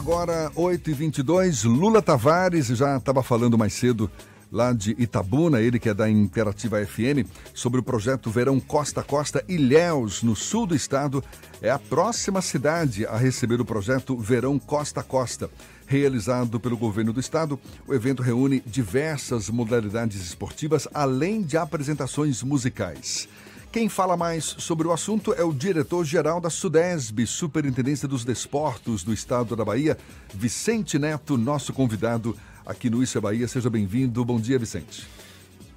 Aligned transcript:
Agora, 0.00 0.50
8h22, 0.56 1.64
Lula 1.64 2.00
Tavares, 2.00 2.68
já 2.68 2.96
estava 2.96 3.22
falando 3.22 3.58
mais 3.58 3.74
cedo 3.74 4.10
lá 4.50 4.72
de 4.72 4.96
Itabuna, 4.98 5.60
ele 5.60 5.78
que 5.78 5.90
é 5.90 5.94
da 5.94 6.08
Imperativa 6.08 6.82
FM, 6.82 7.28
sobre 7.52 7.80
o 7.80 7.82
projeto 7.82 8.30
Verão 8.30 8.58
Costa 8.58 9.02
a 9.02 9.04
Costa. 9.04 9.44
Ilhéus, 9.46 10.22
no 10.22 10.34
sul 10.34 10.66
do 10.66 10.74
estado, 10.74 11.22
é 11.60 11.70
a 11.70 11.78
próxima 11.78 12.40
cidade 12.40 13.04
a 13.04 13.18
receber 13.18 13.60
o 13.60 13.64
projeto 13.64 14.16
Verão 14.16 14.58
Costa 14.58 15.00
a 15.00 15.02
Costa. 15.02 15.50
Realizado 15.86 16.58
pelo 16.58 16.78
governo 16.78 17.12
do 17.12 17.20
estado, 17.20 17.60
o 17.86 17.92
evento 17.92 18.22
reúne 18.22 18.62
diversas 18.64 19.50
modalidades 19.50 20.18
esportivas, 20.22 20.88
além 20.94 21.42
de 21.42 21.58
apresentações 21.58 22.42
musicais. 22.42 23.28
Quem 23.72 23.88
fala 23.88 24.16
mais 24.16 24.44
sobre 24.44 24.88
o 24.88 24.92
assunto 24.92 25.32
é 25.32 25.44
o 25.44 25.52
diretor-geral 25.52 26.40
da 26.40 26.50
SUDESB, 26.50 27.24
Superintendência 27.24 28.08
dos 28.08 28.24
Desportos 28.24 29.04
do 29.04 29.12
Estado 29.12 29.54
da 29.54 29.64
Bahia, 29.64 29.96
Vicente 30.34 30.98
Neto, 30.98 31.38
nosso 31.38 31.72
convidado 31.72 32.36
aqui 32.66 32.90
no 32.90 33.00
Isso 33.00 33.16
é 33.16 33.20
Bahia. 33.20 33.46
Seja 33.46 33.70
bem-vindo. 33.70 34.24
Bom 34.24 34.40
dia, 34.40 34.58
Vicente. 34.58 35.06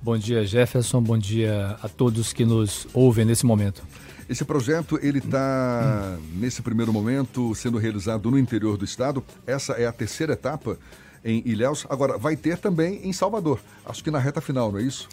Bom 0.02 0.18
dia, 0.18 0.44
Jefferson. 0.44 1.04
Bom 1.04 1.20
dia 1.20 1.77
a 1.84 1.88
todos 1.88 2.34
que 2.34 2.44
nos 2.44 2.88
ouvem 2.95 3.26
nesse 3.26 3.45
momento. 3.45 3.84
Esse 4.27 4.44
projeto 4.44 4.98
ele 4.99 5.20
está 5.20 6.18
nesse 6.34 6.63
primeiro 6.63 6.91
momento 6.91 7.54
sendo 7.54 7.77
realizado 7.77 8.32
no 8.32 8.40
interior 8.40 8.76
do 8.76 8.85
estado. 8.85 9.23
Essa 9.46 9.73
é 9.73 9.85
a 9.85 9.91
terceira 9.91 10.34
etapa 10.34 10.80
em 11.23 11.44
Ilhéus. 11.46 11.85
Agora 11.88 12.18
vai 12.18 12.35
ter 12.35 12.57
também 12.57 13.07
em 13.07 13.13
Salvador. 13.13 13.60
Acho 13.85 14.04
que 14.04 14.10
na 14.10 14.18
reta 14.18 14.41
final, 14.41 14.71
não 14.71 14.80
é 14.80 14.82
isso? 14.82 15.07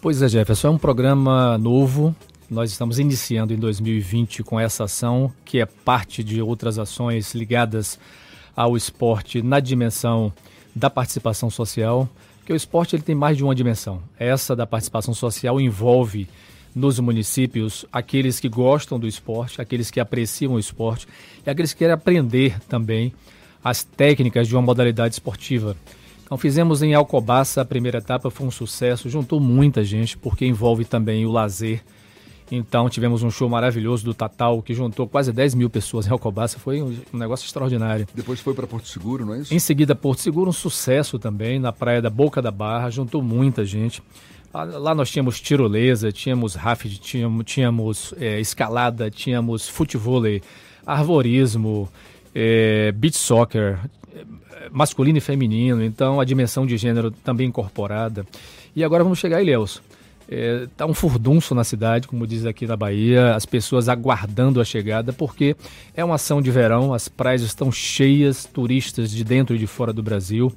Pois 0.00 0.22
é, 0.22 0.28
Jefferson, 0.28 0.68
é 0.68 0.70
um 0.70 0.78
programa 0.78 1.58
novo. 1.58 2.14
Nós 2.48 2.70
estamos 2.70 3.00
iniciando 3.00 3.52
em 3.52 3.56
2020 3.56 4.44
com 4.44 4.58
essa 4.58 4.84
ação, 4.84 5.32
que 5.44 5.60
é 5.60 5.66
parte 5.66 6.22
de 6.22 6.40
outras 6.40 6.78
ações 6.78 7.34
ligadas 7.34 7.98
ao 8.54 8.76
esporte 8.76 9.42
na 9.42 9.58
dimensão 9.58 10.32
da 10.72 10.88
participação 10.88 11.50
social, 11.50 12.08
que 12.46 12.52
o 12.52 12.56
esporte 12.56 12.94
ele 12.94 13.02
tem 13.02 13.14
mais 13.14 13.36
de 13.36 13.42
uma 13.42 13.56
dimensão. 13.56 14.00
Essa 14.16 14.54
da 14.54 14.64
participação 14.64 15.12
social 15.12 15.60
envolve 15.60 16.28
nos 16.72 17.00
municípios 17.00 17.84
aqueles 17.92 18.38
que 18.38 18.48
gostam 18.48 19.00
do 19.00 19.08
esporte, 19.08 19.60
aqueles 19.60 19.90
que 19.90 19.98
apreciam 19.98 20.52
o 20.52 20.60
esporte 20.60 21.08
e 21.44 21.50
aqueles 21.50 21.72
que 21.72 21.80
querem 21.80 21.94
aprender 21.94 22.56
também 22.68 23.12
as 23.64 23.82
técnicas 23.82 24.46
de 24.46 24.54
uma 24.54 24.62
modalidade 24.62 25.16
esportiva. 25.16 25.76
Então 26.28 26.36
fizemos 26.36 26.82
em 26.82 26.92
Alcobaça 26.92 27.62
a 27.62 27.64
primeira 27.64 27.96
etapa, 27.96 28.28
foi 28.28 28.46
um 28.46 28.50
sucesso, 28.50 29.08
juntou 29.08 29.40
muita 29.40 29.82
gente, 29.82 30.14
porque 30.18 30.44
envolve 30.44 30.84
também 30.84 31.24
o 31.24 31.32
lazer. 31.32 31.82
Então 32.52 32.86
tivemos 32.90 33.22
um 33.22 33.30
show 33.30 33.48
maravilhoso 33.48 34.04
do 34.04 34.12
Tatal, 34.12 34.60
que 34.60 34.74
juntou 34.74 35.08
quase 35.08 35.32
10 35.32 35.54
mil 35.54 35.70
pessoas 35.70 36.06
em 36.06 36.10
Alcobaça, 36.10 36.58
foi 36.58 36.82
um, 36.82 36.94
negócio 37.14 37.46
extraordinário. 37.46 38.06
Depois 38.14 38.40
foi 38.40 38.52
para 38.52 38.66
Porto 38.66 38.88
Seguro, 38.88 39.24
não 39.24 39.36
é 39.36 39.38
isso? 39.38 39.54
Em 39.54 39.58
seguida, 39.58 39.94
Porto 39.94 40.20
Seguro, 40.20 40.50
um 40.50 40.52
sucesso 40.52 41.18
também, 41.18 41.58
na 41.58 41.72
praia 41.72 42.02
da 42.02 42.10
Boca 42.10 42.42
da 42.42 42.50
Barra, 42.50 42.90
juntou 42.90 43.22
muita 43.22 43.64
gente. 43.64 44.02
Lá 44.52 44.94
nós 44.94 45.10
tínhamos 45.10 45.40
tirolesa, 45.40 46.12
tínhamos 46.12 46.54
rafting, 46.54 46.90
tínhamos, 46.90 47.44
tínhamos 47.46 48.14
é, 48.18 48.38
escalada, 48.38 49.10
tínhamos 49.10 49.66
futevôlei, 49.66 50.42
arvorismo, 50.84 51.88
é, 52.34 52.92
beach 52.92 53.16
soccer, 53.16 53.78
masculino 54.70 55.18
e 55.18 55.20
feminino, 55.20 55.82
então 55.82 56.20
a 56.20 56.24
dimensão 56.24 56.66
de 56.66 56.76
gênero 56.76 57.10
também 57.10 57.48
incorporada. 57.48 58.26
E 58.74 58.84
agora 58.84 59.02
vamos 59.02 59.18
chegar 59.18 59.38
a 59.38 59.42
Ilhéus. 59.42 59.82
Está 60.28 60.84
é, 60.84 60.86
um 60.86 60.92
furdunço 60.92 61.54
na 61.54 61.64
cidade, 61.64 62.06
como 62.06 62.26
diz 62.26 62.44
aqui 62.44 62.66
na 62.66 62.76
Bahia, 62.76 63.34
as 63.34 63.46
pessoas 63.46 63.88
aguardando 63.88 64.60
a 64.60 64.64
chegada, 64.64 65.10
porque 65.10 65.56
é 65.94 66.04
uma 66.04 66.16
ação 66.16 66.42
de 66.42 66.50
verão, 66.50 66.92
as 66.92 67.08
praias 67.08 67.40
estão 67.40 67.72
cheias, 67.72 68.44
turistas 68.44 69.10
de 69.10 69.24
dentro 69.24 69.56
e 69.56 69.58
de 69.58 69.66
fora 69.66 69.90
do 69.90 70.02
Brasil, 70.02 70.52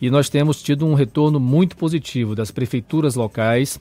e 0.00 0.08
nós 0.08 0.28
temos 0.28 0.62
tido 0.62 0.86
um 0.86 0.94
retorno 0.94 1.40
muito 1.40 1.76
positivo 1.76 2.36
das 2.36 2.52
prefeituras 2.52 3.16
locais 3.16 3.80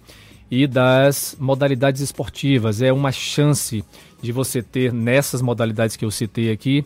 e 0.49 0.65
das 0.65 1.35
modalidades 1.39 2.01
esportivas. 2.01 2.81
É 2.81 2.91
uma 2.91 3.11
chance 3.11 3.83
de 4.21 4.31
você 4.31 4.61
ter 4.61 4.91
nessas 4.91 5.41
modalidades 5.41 5.95
que 5.95 6.03
eu 6.03 6.11
citei 6.11 6.51
aqui 6.51 6.83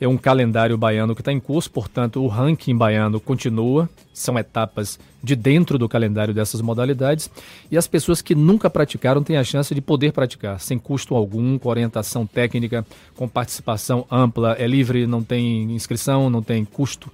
é 0.00 0.06
um 0.06 0.16
calendário 0.16 0.76
baiano 0.76 1.14
que 1.14 1.20
está 1.20 1.32
em 1.32 1.40
curso, 1.40 1.70
portanto, 1.70 2.22
o 2.22 2.26
ranking 2.26 2.76
baiano 2.76 3.18
continua, 3.18 3.88
são 4.12 4.38
etapas 4.38 4.98
de 5.22 5.34
dentro 5.34 5.78
do 5.78 5.88
calendário 5.88 6.32
dessas 6.32 6.60
modalidades, 6.60 7.30
e 7.70 7.76
as 7.76 7.86
pessoas 7.86 8.22
que 8.22 8.34
nunca 8.34 8.68
praticaram 8.70 9.22
têm 9.22 9.36
a 9.36 9.44
chance 9.44 9.74
de 9.74 9.80
poder 9.80 10.12
praticar, 10.12 10.60
sem 10.60 10.78
custo 10.78 11.14
algum, 11.14 11.58
com 11.58 11.68
orientação 11.68 12.26
técnica, 12.26 12.86
com 13.16 13.28
participação 13.28 14.06
ampla, 14.10 14.54
é 14.58 14.66
livre, 14.66 15.06
não 15.06 15.22
tem 15.22 15.72
inscrição, 15.72 16.28
não 16.30 16.42
tem 16.42 16.64
custo. 16.64 17.10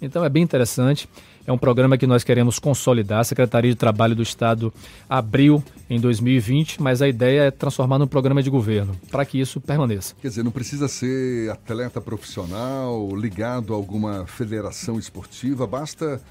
Então 0.00 0.24
é 0.24 0.28
bem 0.28 0.42
interessante. 0.42 1.08
É 1.50 1.52
um 1.52 1.58
programa 1.58 1.98
que 1.98 2.06
nós 2.06 2.22
queremos 2.22 2.60
consolidar. 2.60 3.18
A 3.18 3.24
Secretaria 3.24 3.72
de 3.72 3.76
Trabalho 3.76 4.14
do 4.14 4.22
Estado 4.22 4.72
abriu 5.08 5.60
em 5.90 5.98
2020, 5.98 6.80
mas 6.80 7.02
a 7.02 7.08
ideia 7.08 7.40
é 7.40 7.50
transformar 7.50 7.98
num 7.98 8.06
programa 8.06 8.40
de 8.40 8.48
governo, 8.48 8.94
para 9.10 9.24
que 9.24 9.40
isso 9.40 9.60
permaneça. 9.60 10.14
Quer 10.22 10.28
dizer, 10.28 10.44
não 10.44 10.52
precisa 10.52 10.86
ser 10.86 11.50
atleta 11.50 12.00
profissional, 12.00 13.16
ligado 13.16 13.74
a 13.74 13.76
alguma 13.76 14.28
federação 14.28 14.96
esportiva, 14.96 15.66
basta 15.66 16.22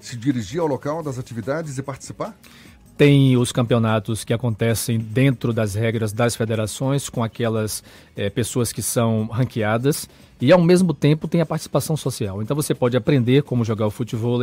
se 0.00 0.16
dirigir 0.16 0.58
ao 0.58 0.66
local 0.66 1.02
das 1.02 1.18
atividades 1.18 1.76
e 1.76 1.82
participar? 1.82 2.34
Tem 3.02 3.36
os 3.36 3.50
campeonatos 3.50 4.22
que 4.22 4.32
acontecem 4.32 4.96
dentro 4.96 5.52
das 5.52 5.74
regras 5.74 6.12
das 6.12 6.36
federações, 6.36 7.08
com 7.08 7.20
aquelas 7.20 7.82
é, 8.14 8.30
pessoas 8.30 8.72
que 8.72 8.80
são 8.80 9.26
ranqueadas, 9.26 10.08
e 10.40 10.52
ao 10.52 10.60
mesmo 10.60 10.94
tempo 10.94 11.26
tem 11.26 11.40
a 11.40 11.46
participação 11.46 11.96
social. 11.96 12.40
Então 12.40 12.54
você 12.54 12.72
pode 12.72 12.96
aprender 12.96 13.42
como 13.42 13.64
jogar 13.64 13.88
o 13.88 13.90
futebol 13.90 14.38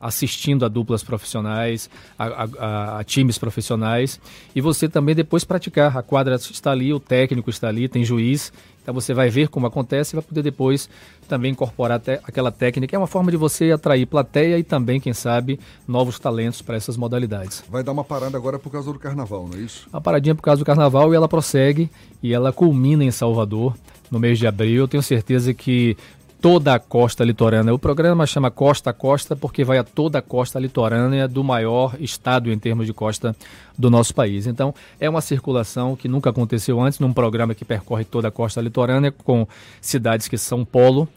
assistindo 0.00 0.64
a 0.64 0.68
duplas 0.68 1.02
profissionais, 1.02 1.90
a, 2.16 2.26
a, 2.26 2.98
a, 3.00 3.04
times 3.04 3.36
profissionais, 3.36 4.20
e 4.54 4.60
você 4.60 4.88
também 4.88 5.16
depois 5.16 5.42
praticar. 5.42 5.96
A 5.96 6.00
quadra 6.00 6.36
está 6.36 6.70
ali, 6.70 6.92
o 6.92 7.00
técnico 7.00 7.50
está 7.50 7.66
ali, 7.66 7.88
tem 7.88 8.04
juiz, 8.04 8.52
então 8.84 8.92
você 8.92 9.14
vai 9.14 9.30
ver 9.30 9.48
como 9.48 9.66
acontece 9.66 10.14
e 10.14 10.16
vai 10.16 10.22
poder 10.22 10.42
depois 10.42 10.90
também 11.26 11.52
incorporar 11.52 12.02
aquela 12.22 12.52
técnica. 12.52 12.94
É 12.94 12.98
uma 12.98 13.06
forma 13.06 13.30
de 13.30 13.36
você 13.38 13.72
atrair 13.72 14.04
plateia 14.04 14.58
e 14.58 14.62
também, 14.62 15.00
quem 15.00 15.14
sabe, 15.14 15.58
novos 15.88 16.18
talentos 16.18 16.60
para 16.60 16.76
essas 16.76 16.94
modalidades. 16.94 17.64
Vai 17.70 17.82
dar 17.82 17.92
uma 17.92 18.04
parada 18.04 18.36
agora 18.36 18.58
por 18.58 18.70
causa 18.70 18.92
do 18.92 18.98
carnaval, 18.98 19.48
não 19.50 19.58
é 19.58 19.62
isso? 19.62 19.88
Uma 19.90 20.02
paradinha 20.02 20.34
por 20.34 20.42
causa 20.42 20.58
do 20.58 20.66
carnaval 20.66 21.14
e 21.14 21.16
ela 21.16 21.26
prossegue 21.26 21.90
e 22.22 22.34
ela 22.34 22.52
culmina 22.52 23.02
em 23.02 23.10
Salvador 23.10 23.74
no 24.10 24.20
mês 24.20 24.38
de 24.38 24.46
abril. 24.46 24.82
Eu 24.82 24.88
tenho 24.88 25.02
certeza 25.02 25.54
que 25.54 25.96
toda 26.44 26.74
a 26.74 26.78
costa 26.78 27.24
litorânea. 27.24 27.72
O 27.72 27.78
programa 27.78 28.26
chama 28.26 28.50
Costa 28.50 28.90
a 28.90 28.92
Costa 28.92 29.34
porque 29.34 29.64
vai 29.64 29.78
a 29.78 29.82
toda 29.82 30.18
a 30.18 30.22
costa 30.22 30.58
litorânea 30.58 31.26
do 31.26 31.42
maior 31.42 31.96
estado 31.98 32.52
em 32.52 32.58
termos 32.58 32.84
de 32.84 32.92
costa 32.92 33.34
do 33.78 33.88
nosso 33.88 34.14
país. 34.14 34.46
Então, 34.46 34.74
é 35.00 35.08
uma 35.08 35.22
circulação 35.22 35.96
que 35.96 36.06
nunca 36.06 36.28
aconteceu 36.28 36.78
antes 36.82 36.98
num 36.98 37.14
programa 37.14 37.54
que 37.54 37.64
percorre 37.64 38.04
toda 38.04 38.28
a 38.28 38.30
costa 38.30 38.60
litorânea 38.60 39.10
com 39.10 39.48
cidades 39.80 40.28
que 40.28 40.36
são 40.36 40.66
polo. 40.66 41.08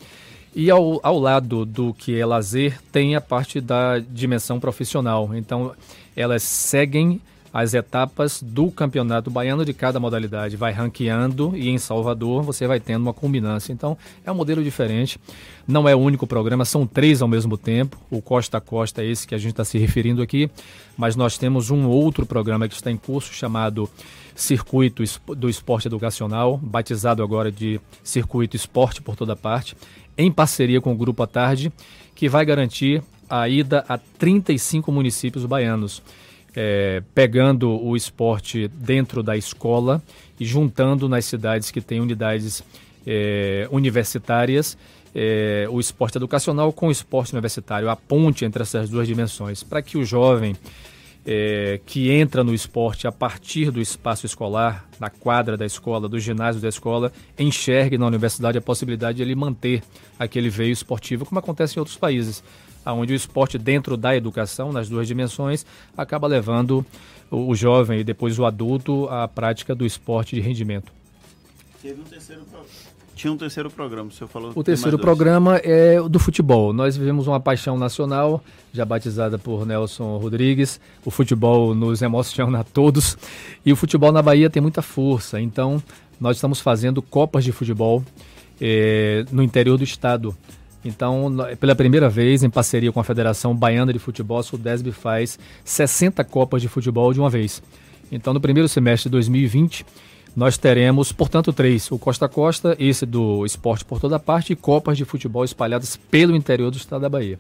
E 0.55 0.71
ao, 0.71 0.97
ao 1.03 1.19
lado 1.19 1.65
do 1.65 1.93
que 1.93 2.17
é 2.17 2.25
lazer, 2.25 2.79
tem 2.89 3.13
a 3.13 3.19
parte 3.19 3.59
da 3.59 3.99
dimensão 3.99 4.61
profissional. 4.61 5.31
Então, 5.35 5.73
elas 6.15 6.41
seguem 6.41 7.19
as 7.53 7.73
etapas 7.73 8.41
do 8.41 8.69
campeonato 8.71 9.29
baiano 9.29 9.65
de 9.65 9.73
cada 9.73 9.99
modalidade. 9.99 10.55
Vai 10.55 10.71
ranqueando 10.71 11.55
e 11.55 11.69
em 11.69 11.77
Salvador 11.77 12.43
você 12.43 12.67
vai 12.67 12.79
tendo 12.79 13.03
uma 13.03 13.13
combinância. 13.13 13.71
Então 13.71 13.97
é 14.25 14.31
um 14.31 14.35
modelo 14.35 14.63
diferente. 14.63 15.19
Não 15.67 15.87
é 15.87 15.95
o 15.95 15.99
único 15.99 16.25
programa, 16.25 16.65
são 16.65 16.85
três 16.85 17.21
ao 17.21 17.27
mesmo 17.27 17.57
tempo. 17.57 17.97
O 18.09 18.21
Costa 18.21 18.57
a 18.57 18.61
Costa 18.61 19.01
é 19.01 19.05
esse 19.05 19.27
que 19.27 19.35
a 19.35 19.37
gente 19.37 19.51
está 19.51 19.65
se 19.65 19.77
referindo 19.77 20.21
aqui. 20.21 20.49
Mas 20.97 21.15
nós 21.15 21.37
temos 21.37 21.69
um 21.69 21.87
outro 21.87 22.25
programa 22.25 22.67
que 22.67 22.75
está 22.75 22.91
em 22.91 22.97
curso 22.97 23.33
chamado 23.33 23.89
Circuito 24.35 25.03
do 25.35 25.49
Esporte 25.49 25.87
Educacional, 25.87 26.57
batizado 26.57 27.23
agora 27.23 27.51
de 27.51 27.81
Circuito 28.03 28.55
Esporte 28.55 29.01
por 29.01 29.15
toda 29.15 29.35
parte, 29.35 29.75
em 30.15 30.31
parceria 30.31 30.79
com 30.79 30.93
o 30.93 30.95
Grupo 30.95 31.23
à 31.23 31.27
Tarde, 31.27 31.71
que 32.13 32.29
vai 32.29 32.45
garantir 32.45 33.01
a 33.29 33.49
ida 33.49 33.83
a 33.89 33.97
35 33.97 34.91
municípios 34.91 35.45
baianos 35.45 36.01
é, 36.59 37.03
pegando 37.13 37.69
o 37.69 37.95
esporte 37.95 38.67
dentro 38.67 39.21
da 39.21 39.37
escola 39.37 40.01
e 40.39 40.45
juntando 40.45 41.07
nas 41.07 41.23
cidades 41.25 41.69
que 41.69 41.79
têm 41.79 42.01
unidades 42.01 42.63
é, 43.05 43.67
universitárias 43.69 44.75
é, 45.13 45.67
o 45.69 45.79
esporte 45.79 46.17
educacional 46.17 46.73
com 46.73 46.87
o 46.87 46.91
esporte 46.91 47.33
universitário, 47.33 47.89
a 47.89 47.95
ponte 47.95 48.43
entre 48.43 48.63
essas 48.63 48.89
duas 48.89 49.07
dimensões, 49.07 49.61
para 49.61 49.81
que 49.81 49.97
o 49.97 50.05
jovem 50.05 50.55
é, 51.25 51.79
que 51.85 52.11
entra 52.11 52.43
no 52.43 52.53
esporte 52.53 53.07
a 53.07 53.11
partir 53.11 53.69
do 53.69 53.79
espaço 53.79 54.25
escolar, 54.25 54.87
da 54.99 55.09
quadra 55.09 55.57
da 55.57 55.65
escola, 55.65 56.09
do 56.09 56.19
ginásio 56.19 56.61
da 56.61 56.69
escola, 56.69 57.11
enxergue 57.37 57.97
na 57.97 58.07
universidade 58.07 58.57
a 58.57 58.61
possibilidade 58.61 59.17
de 59.17 59.23
ele 59.23 59.35
manter 59.35 59.83
aquele 60.17 60.49
veio 60.49 60.71
esportivo, 60.71 61.25
como 61.25 61.37
acontece 61.37 61.77
em 61.77 61.79
outros 61.79 61.97
países 61.97 62.43
onde 62.93 63.13
o 63.13 63.15
esporte 63.15 63.57
dentro 63.57 63.97
da 63.97 64.15
educação, 64.15 64.71
nas 64.71 64.89
duas 64.89 65.07
dimensões, 65.07 65.65
acaba 65.95 66.27
levando 66.27 66.85
o, 67.29 67.49
o 67.49 67.55
jovem 67.55 67.99
e 67.99 68.03
depois 68.03 68.37
o 68.39 68.45
adulto 68.45 69.07
à 69.09 69.27
prática 69.27 69.73
do 69.75 69.85
esporte 69.85 70.35
de 70.35 70.41
rendimento. 70.41 70.91
Teve 71.81 72.01
um 72.01 72.05
terceiro, 72.05 72.41
tinha 73.17 73.33
um 73.33 73.37
terceiro 73.37 73.71
programa, 73.71 74.09
o 74.09 74.11
senhor 74.11 74.27
falou. 74.27 74.51
O 74.53 74.63
terceiro 74.63 74.99
programa 74.99 75.57
é 75.57 75.99
o 75.99 76.07
do 76.07 76.19
futebol. 76.19 76.71
Nós 76.71 76.95
vivemos 76.95 77.25
uma 77.25 77.39
paixão 77.39 77.75
nacional, 77.75 78.43
já 78.71 78.85
batizada 78.85 79.39
por 79.39 79.65
Nelson 79.65 80.17
Rodrigues. 80.17 80.79
O 81.03 81.09
futebol 81.09 81.73
nos 81.73 82.03
emociona 82.03 82.59
a 82.59 82.63
todos. 82.63 83.17
E 83.65 83.73
o 83.73 83.75
futebol 83.75 84.11
na 84.11 84.21
Bahia 84.21 84.51
tem 84.51 84.61
muita 84.61 84.83
força. 84.83 85.41
Então, 85.41 85.81
nós 86.19 86.37
estamos 86.37 86.61
fazendo 86.61 87.01
copas 87.01 87.43
de 87.43 87.51
futebol 87.51 88.03
eh, 88.61 89.25
no 89.31 89.41
interior 89.41 89.79
do 89.79 89.83
estado. 89.83 90.37
Então, 90.87 91.35
pela 91.59 91.75
primeira 91.75 92.09
vez, 92.09 92.43
em 92.43 92.49
parceria 92.49 92.93
com 92.93 92.99
a 92.99 93.03
Federação 93.03 93.53
Baiana 93.53 93.91
de 93.91 93.99
Futebol, 93.99 94.39
a 94.39 94.43
Sudesb 94.43 94.89
faz 94.93 95.37
60 95.65 96.23
copas 96.23 96.61
de 96.61 96.69
futebol 96.69 97.11
de 97.11 97.19
uma 97.19 97.29
vez. 97.29 97.61
Então, 98.09 98.33
no 98.33 98.39
primeiro 98.39 98.69
semestre 98.69 99.09
de 99.09 99.11
2020, 99.11 99.85
nós 100.33 100.57
teremos, 100.57 101.11
portanto, 101.11 101.51
três: 101.51 101.91
o 101.91 101.99
Costa 101.99 102.29
Costa, 102.29 102.73
esse 102.79 103.05
do 103.05 103.45
esporte 103.45 103.83
por 103.83 103.99
toda 103.99 104.17
parte, 104.17 104.53
e 104.53 104.55
copas 104.55 104.97
de 104.97 105.03
futebol 105.03 105.43
espalhadas 105.43 105.97
pelo 106.09 106.35
interior 106.35 106.71
do 106.71 106.77
estado 106.77 107.01
da 107.01 107.09
Bahia. 107.09 107.37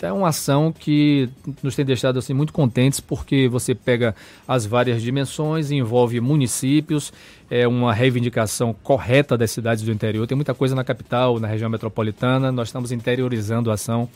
É 0.00 0.12
uma 0.12 0.28
ação 0.28 0.72
que 0.72 1.28
nos 1.62 1.74
tem 1.74 1.84
deixado 1.84 2.18
assim, 2.18 2.32
muito 2.32 2.52
contentes, 2.52 3.00
porque 3.00 3.48
você 3.48 3.74
pega 3.74 4.14
as 4.46 4.64
várias 4.64 5.02
dimensões, 5.02 5.70
envolve 5.70 6.20
municípios, 6.20 7.12
é 7.50 7.66
uma 7.66 7.92
reivindicação 7.92 8.72
correta 8.72 9.36
das 9.36 9.50
cidades 9.50 9.82
do 9.84 9.90
interior. 9.90 10.26
Tem 10.26 10.36
muita 10.36 10.54
coisa 10.54 10.74
na 10.74 10.84
capital, 10.84 11.40
na 11.40 11.48
região 11.48 11.68
metropolitana, 11.68 12.52
nós 12.52 12.68
estamos 12.68 12.92
interiorizando 12.92 13.70
a 13.70 13.74
ação 13.74 14.08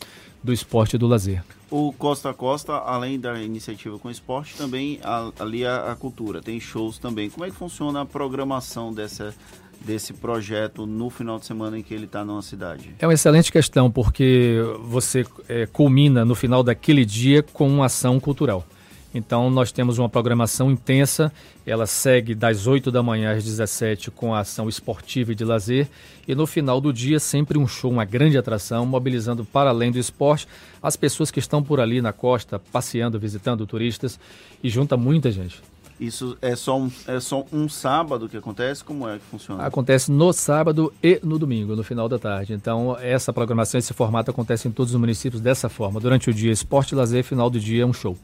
do 0.43 0.51
esporte 0.51 0.95
e 0.95 0.99
do 0.99 1.07
lazer. 1.07 1.43
O 1.71 1.91
Costa 1.93 2.29
a 2.29 2.33
Costa, 2.33 2.73
além 2.73 3.19
da 3.19 3.41
iniciativa 3.41 3.97
com 3.97 4.11
esporte, 4.11 4.55
também 4.55 4.99
ali 5.39 5.65
a 5.65 5.95
cultura, 5.99 6.41
tem 6.41 6.59
shows 6.59 6.97
também. 6.97 7.29
Como 7.29 7.45
é 7.45 7.49
que 7.49 7.55
funciona 7.55 8.01
a 8.01 8.05
programação 8.05 8.93
dessa 8.93 9.33
desse 9.81 10.13
projeto 10.13 10.85
no 10.85 11.09
final 11.09 11.39
de 11.39 11.45
semana 11.45 11.77
em 11.77 11.83
que 11.83 11.93
ele 11.93 12.05
está 12.05 12.23
numa 12.23 12.41
cidade? 12.41 12.95
É 12.99 13.07
uma 13.07 13.13
excelente 13.13 13.51
questão, 13.51 13.91
porque 13.91 14.57
você 14.85 15.25
é, 15.47 15.65
culmina 15.65 16.23
no 16.25 16.35
final 16.35 16.63
daquele 16.63 17.05
dia 17.05 17.43
com 17.43 17.67
uma 17.67 17.85
ação 17.85 18.19
cultural. 18.19 18.65
Então, 19.13 19.49
nós 19.49 19.71
temos 19.71 19.99
uma 19.99 20.09
programação 20.09 20.71
intensa, 20.71 21.31
ela 21.67 21.85
segue 21.85 22.33
das 22.33 22.65
8 22.65 22.89
da 22.91 23.03
manhã 23.03 23.35
às 23.35 23.43
17 23.43 24.09
com 24.09 24.33
a 24.33 24.39
ação 24.39 24.67
esportiva 24.67 25.31
e 25.31 25.35
de 25.35 25.45
lazer, 25.45 25.87
e 26.27 26.33
no 26.33 26.47
final 26.47 26.81
do 26.81 26.91
dia, 26.91 27.19
sempre 27.19 27.59
um 27.59 27.67
show, 27.67 27.91
uma 27.91 28.05
grande 28.05 28.39
atração, 28.39 28.87
mobilizando 28.87 29.45
para 29.45 29.69
além 29.69 29.91
do 29.91 29.99
esporte 29.99 30.47
as 30.81 30.95
pessoas 30.95 31.29
que 31.29 31.39
estão 31.39 31.61
por 31.61 31.79
ali 31.79 32.01
na 32.01 32.11
costa, 32.11 32.57
passeando, 32.71 33.19
visitando 33.19 33.67
turistas, 33.67 34.19
e 34.63 34.69
junta 34.69 34.97
muita 34.97 35.31
gente. 35.31 35.61
Isso 36.03 36.37
é 36.41 36.53
só, 36.53 36.77
um, 36.77 36.91
é 37.07 37.17
só 37.21 37.45
um 37.49 37.69
sábado 37.69 38.27
que 38.27 38.35
acontece? 38.35 38.83
Como 38.83 39.07
é 39.07 39.17
que 39.17 39.23
funciona? 39.23 39.65
Acontece 39.65 40.11
no 40.11 40.33
sábado 40.33 40.93
e 41.01 41.17
no 41.23 41.39
domingo, 41.39 41.77
no 41.77 41.83
final 41.83 42.09
da 42.09 42.19
tarde. 42.19 42.51
Então, 42.51 42.97
essa 42.99 43.31
programação, 43.31 43.79
esse 43.79 43.93
formato 43.93 44.29
acontece 44.29 44.67
em 44.67 44.71
todos 44.71 44.93
os 44.93 44.99
municípios 44.99 45.41
dessa 45.41 45.69
forma. 45.69 46.01
Durante 46.01 46.29
o 46.29 46.33
dia, 46.33 46.51
esporte, 46.51 46.93
lazer, 46.93 47.23
final 47.23 47.49
do 47.49 47.57
dia, 47.57 47.87
um 47.87 47.93
show. 47.93 48.17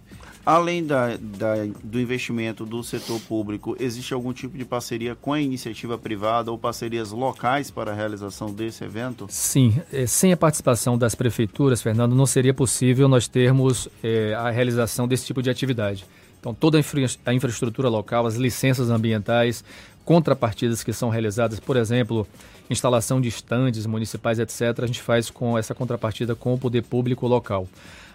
Além 0.46 0.86
da, 0.86 1.16
da, 1.16 1.56
do 1.82 2.02
investimento 2.02 2.66
do 2.66 2.84
setor 2.84 3.20
público, 3.22 3.78
existe 3.80 4.14
algum 4.14 4.34
tipo 4.34 4.58
de 4.58 4.66
parceria 4.66 5.16
com 5.16 5.32
a 5.32 5.40
iniciativa 5.40 5.98
privada 5.98 6.52
ou 6.52 6.58
parcerias 6.58 7.12
locais 7.12 7.72
para 7.72 7.92
a 7.92 7.96
realização 7.96 8.52
desse 8.52 8.84
evento? 8.84 9.26
Sim, 9.30 9.82
é, 9.94 10.06
sem 10.06 10.34
a 10.34 10.38
participação 10.38 10.98
das 10.98 11.16
prefeituras, 11.16 11.82
Fernando, 11.82 12.14
não 12.14 12.26
seria 12.26 12.54
possível 12.54 13.08
nós 13.08 13.26
termos 13.28 13.88
é, 14.04 14.34
a 14.34 14.50
realização 14.50 15.08
desse 15.08 15.26
tipo 15.26 15.42
de 15.42 15.50
atividade. 15.50 16.06
Então, 16.40 16.54
toda 16.54 16.78
a, 16.78 16.80
infra 16.80 17.06
a 17.26 17.34
infraestrutura 17.34 17.90
local, 17.90 18.26
as 18.26 18.36
licenças 18.36 18.90
ambientais, 18.90 19.64
contrapartidas 20.06 20.84
que 20.84 20.94
são 20.94 21.10
realizadas, 21.10 21.60
por 21.60 21.76
exemplo, 21.76 22.28
instalação 22.70 23.20
de 23.20 23.28
estandes 23.28 23.86
municipais, 23.86 24.40
etc., 24.40 24.84
a 24.84 24.88
gente 24.88 25.02
faz 25.02 25.30
com 25.30 25.58
essa 25.58 25.76
contrapartida 25.76 26.36
com 26.36 26.54
o 26.54 26.58
poder 26.58 26.84
público 26.84 27.28
local. 27.28 27.68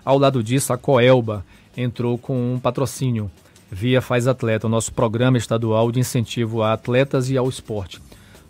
Ao 0.04 0.18
lado 0.18 0.42
disso, 0.42 0.72
a 0.72 0.78
Coelba 0.78 1.44
entrou 1.76 2.18
com 2.18 2.54
um 2.54 2.58
patrocínio 2.58 3.30
via 3.70 4.00
Faz 4.00 4.28
Atleta, 4.28 4.66
o 4.66 4.70
nosso 4.70 4.92
programa 4.92 5.38
estadual 5.38 5.90
de 5.90 5.98
incentivo 5.98 6.62
a 6.62 6.72
atletas 6.72 7.30
e 7.30 7.36
ao 7.36 7.48
esporte. 7.48 8.00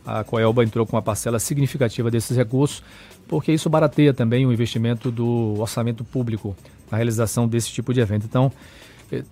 A 0.04 0.22
Coelba 0.22 0.62
entrou 0.62 0.86
com 0.86 0.96
uma 0.96 1.02
parcela 1.02 1.38
significativa 1.38 2.10
desses 2.10 2.36
recursos, 2.36 2.82
porque 3.26 3.52
isso 3.52 3.70
barateia 3.70 4.12
também 4.12 4.44
o 4.44 4.52
investimento 4.52 5.10
do 5.10 5.54
orçamento 5.58 6.04
público 6.04 6.54
na 6.90 6.98
realização 6.98 7.48
desse 7.48 7.70
tipo 7.70 7.94
de 7.94 8.00
evento. 8.00 8.26
Então, 8.26 8.52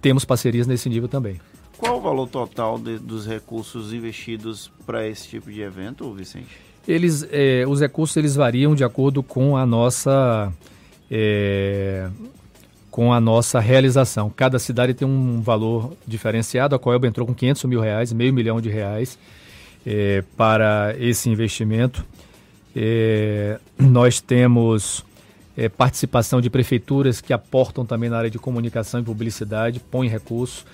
temos 0.01 0.25
parcerias 0.25 0.67
nesse 0.67 0.89
nível 0.89 1.09
também. 1.09 1.41
Qual 1.83 1.99
o 1.99 2.01
valor 2.01 2.29
total 2.29 2.79
de, 2.79 2.99
dos 2.99 3.27
recursos 3.27 3.93
investidos 3.93 4.71
para 4.87 5.09
esse 5.09 5.29
tipo 5.29 5.51
de 5.51 5.63
evento, 5.63 6.13
Vicente? 6.13 6.57
Eles, 6.87 7.27
eh, 7.31 7.65
os 7.67 7.81
recursos 7.81 8.17
eles 8.17 8.37
variam 8.37 8.75
de 8.75 8.85
acordo 8.85 9.23
com 9.23 9.57
a 9.57 9.67
nossa 9.67 10.53
eh, 11.11 12.09
com 12.89 13.13
a 13.13 13.21
nossa 13.21 13.59
realização. 13.59 14.31
Cada 14.31 14.59
cidade 14.59 14.95
tem 14.95 15.09
um 15.09 15.41
valor 15.41 15.93
diferenciado. 16.07 16.75
A 16.75 16.79
Coelba 16.79 17.07
entrou 17.07 17.27
com 17.27 17.35
500 17.35 17.65
mil 17.65 17.81
reais, 17.81 18.13
meio 18.13 18.33
milhão 18.33 18.61
de 18.61 18.69
reais 18.69 19.19
para 20.37 20.95
esse 20.99 21.29
investimento. 21.29 22.05
nós 23.79 24.21
temos 24.21 25.05
é, 25.57 25.69
participação 25.69 26.41
de 26.41 26.49
prefeituras 26.49 27.21
que 27.21 27.33
aportam 27.33 27.85
também 27.85 28.09
na 28.09 28.19
área 28.19 28.31
de 28.31 28.39
comunicação 28.39 29.01
e 29.01 29.03
publicidade, 29.03 29.81
põem 29.81 30.09
recursos. 30.09 30.65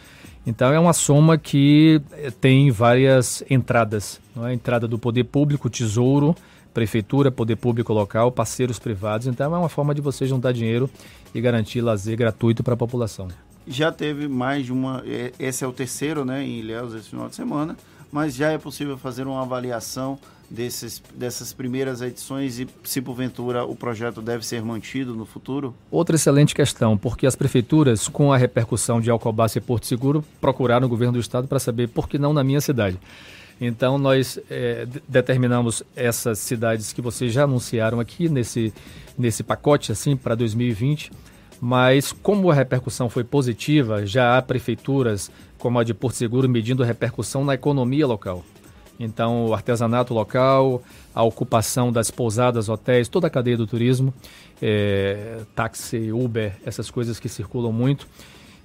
Então 0.47 0.73
é 0.73 0.79
uma 0.79 0.93
soma 0.93 1.37
que 1.37 2.01
é, 2.13 2.31
tem 2.31 2.71
várias 2.71 3.43
entradas. 3.51 4.21
Não 4.35 4.47
é? 4.47 4.55
Entrada 4.55 4.87
do 4.87 4.99
poder 4.99 5.25
público, 5.25 5.69
tesouro, 5.69 6.35
prefeitura, 6.73 7.31
poder 7.31 7.57
público 7.57 7.93
local, 7.93 8.31
parceiros 8.31 8.79
privados. 8.79 9.27
Então 9.27 9.55
é 9.55 9.59
uma 9.59 9.69
forma 9.69 9.95
de 9.95 10.01
você 10.01 10.27
juntar 10.27 10.53
dinheiro 10.53 10.89
e 11.35 11.41
garantir 11.41 11.81
lazer 11.81 12.17
gratuito 12.17 12.63
para 12.63 12.75
a 12.75 12.77
população. 12.77 13.29
Já 13.67 13.93
teve 13.93 14.29
mais 14.29 14.65
de 14.65 14.73
uma. 14.73 15.03
É, 15.05 15.33
esse 15.39 15.63
é 15.63 15.67
o 15.67 15.73
terceiro, 15.73 16.25
né, 16.25 16.43
em 16.43 16.61
Ilhéus, 16.61 16.95
esse 16.95 17.11
final 17.11 17.29
de 17.29 17.35
semana, 17.35 17.77
mas 18.11 18.35
já 18.35 18.51
é 18.51 18.57
possível 18.57 18.97
fazer 18.97 19.27
uma 19.27 19.43
avaliação 19.43 20.19
desses, 20.51 21.03
dessas 21.15 21.53
primeiras 21.53 22.01
edições 22.01 22.59
e 22.59 22.67
se 22.85 23.01
porventura 23.01 23.65
o 23.65 23.77
projeto 23.77 24.23
deve 24.23 24.45
ser 24.47 24.63
mantido 24.63 25.15
no 25.15 25.27
futuro? 25.27 25.75
Outra 25.91 26.17
excelente 26.17 26.55
questão, 26.55 26.97
porque 26.97 27.27
as 27.27 27.37
prefeituras, 27.37 28.09
com 28.09 28.33
a 28.33 28.37
repercussão 28.37 29.01
de 29.01 29.11
Alcobaça 29.11 29.59
e 29.59 29.61
Porto 29.61 29.87
Seguro, 29.87 30.25
procuraram 30.41 30.87
o 30.87 30.91
governo 30.91 31.15
do 31.15 31.21
estado 31.21 31.47
para 31.47 31.59
saber 31.59 31.89
por 31.89 32.09
que 32.09 32.19
não 32.19 32.33
na 32.33 32.43
minha 32.43 32.61
cidade. 32.61 32.99
Então 33.61 33.99
nós 33.99 34.39
é, 34.49 34.87
determinamos 35.09 35.83
essas 35.97 36.39
cidades 36.39 36.93
que 36.93 37.03
vocês 37.03 37.33
já 37.33 37.45
anunciaram 37.45 37.99
aqui 37.99 38.29
nesse, 38.29 38.73
nesse 39.19 39.43
pacote 39.43 39.91
assim 39.91 40.17
para 40.17 40.35
2020, 40.37 41.11
mas 41.61 42.13
como 42.13 42.51
a 42.51 42.55
repercussão 42.55 43.11
foi 43.11 43.25
positiva, 43.25 44.07
já 44.07 44.39
há 44.39 44.43
prefeituras 44.43 45.31
como 45.59 45.79
a 45.79 45.85
de 45.85 45.93
Porto 45.93 46.15
Seguro 46.15 46.49
medindo 46.49 46.85
a 46.85 46.87
repercussão 46.87 47.45
na 47.45 47.55
economia 47.55 48.07
local. 48.07 48.45
Então, 48.99 49.47
o 49.47 49.55
artesanato 49.55 50.13
local, 50.13 50.83
a 51.15 51.23
ocupação 51.23 51.93
das 51.93 52.11
pousadas, 52.11 52.69
hotéis, 52.69 53.09
toda 53.09 53.29
a 53.29 53.31
cadeia 53.31 53.57
do 53.57 53.67
turismo, 53.67 54.13
é, 54.61 55.41
táxi, 55.55 56.11
Uber, 56.11 56.57
essas 56.67 56.91
coisas 56.91 57.21
que 57.21 57.29
circulam 57.29 57.73
muito, 57.73 58.09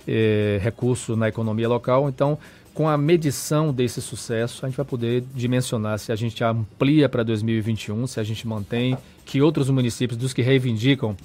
é, 0.07 0.59
recurso 0.61 1.15
na 1.15 1.27
economia 1.27 1.69
local. 1.69 2.09
Então, 2.09 2.37
com 2.73 2.89
a 2.89 2.97
medição 2.97 3.71
desse 3.71 4.01
sucesso, 4.01 4.65
a 4.65 4.69
gente 4.69 4.77
vai 4.77 4.85
poder 4.85 5.23
dimensionar 5.35 5.99
se 5.99 6.11
a 6.11 6.15
gente 6.15 6.43
amplia 6.43 7.07
para 7.07 7.21
2021, 7.21 8.07
se 8.07 8.19
a 8.19 8.23
gente 8.23 8.47
mantém, 8.47 8.97
que 9.25 9.41
outros 9.41 9.69
municípios, 9.69 10.17
dos 10.17 10.33
que 10.33 10.41
reivindicam 10.41 11.15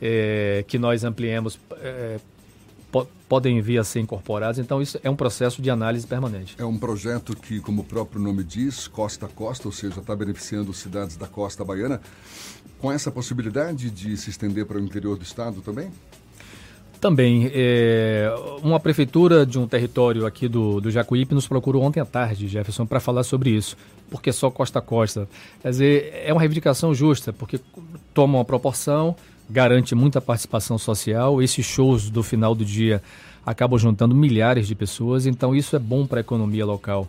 é, 0.00 0.64
que 0.66 0.78
nós 0.78 1.04
ampliemos, 1.04 1.58
podem 3.28 3.60
vir 3.60 3.78
a 3.78 3.84
ser 3.84 4.00
incorporados. 4.00 4.58
Então, 4.58 4.80
isso 4.80 4.98
é 5.02 5.10
um 5.10 5.16
processo 5.16 5.60
de 5.60 5.70
análise 5.70 6.06
permanente. 6.06 6.54
É 6.58 6.64
um 6.64 6.78
projeto 6.78 7.34
que, 7.34 7.60
como 7.60 7.82
o 7.82 7.84
próprio 7.84 8.20
nome 8.20 8.44
diz, 8.44 8.86
costa 8.86 9.26
a 9.26 9.28
costa, 9.28 9.66
ou 9.66 9.72
seja, 9.72 10.00
está 10.00 10.14
beneficiando 10.14 10.72
cidades 10.72 11.16
da 11.16 11.26
costa 11.26 11.64
baiana, 11.64 12.00
com 12.78 12.92
essa 12.92 13.10
possibilidade 13.10 13.90
de 13.90 14.16
se 14.16 14.30
estender 14.30 14.66
para 14.66 14.78
o 14.78 14.80
interior 14.80 15.16
do 15.16 15.24
estado 15.24 15.60
também? 15.62 15.90
Também. 17.00 17.50
É, 17.52 18.32
uma 18.62 18.80
prefeitura 18.80 19.44
de 19.44 19.58
um 19.58 19.66
território 19.66 20.24
aqui 20.24 20.48
do, 20.48 20.80
do 20.80 20.90
Jacuípe 20.90 21.34
nos 21.34 21.46
procurou 21.46 21.82
ontem 21.82 22.00
à 22.00 22.04
tarde, 22.04 22.48
Jefferson, 22.48 22.86
para 22.86 23.00
falar 23.00 23.24
sobre 23.24 23.50
isso. 23.50 23.76
Porque 24.08 24.32
só 24.32 24.50
costa 24.50 24.78
a 24.78 24.82
costa. 24.82 25.28
Quer 25.60 25.70
dizer, 25.70 26.22
é 26.24 26.32
uma 26.32 26.40
reivindicação 26.40 26.94
justa, 26.94 27.32
porque 27.32 27.60
toma 28.14 28.38
uma 28.38 28.44
proporção 28.44 29.16
garante 29.48 29.94
muita 29.94 30.20
participação 30.20 30.78
social. 30.78 31.42
Esses 31.42 31.64
shows 31.64 32.10
do 32.10 32.22
final 32.22 32.54
do 32.54 32.64
dia 32.64 33.02
acabam 33.44 33.78
juntando 33.78 34.14
milhares 34.14 34.66
de 34.66 34.74
pessoas, 34.74 35.26
então 35.26 35.54
isso 35.54 35.76
é 35.76 35.78
bom 35.78 36.06
para 36.06 36.20
a 36.20 36.22
economia 36.22 36.64
local. 36.64 37.08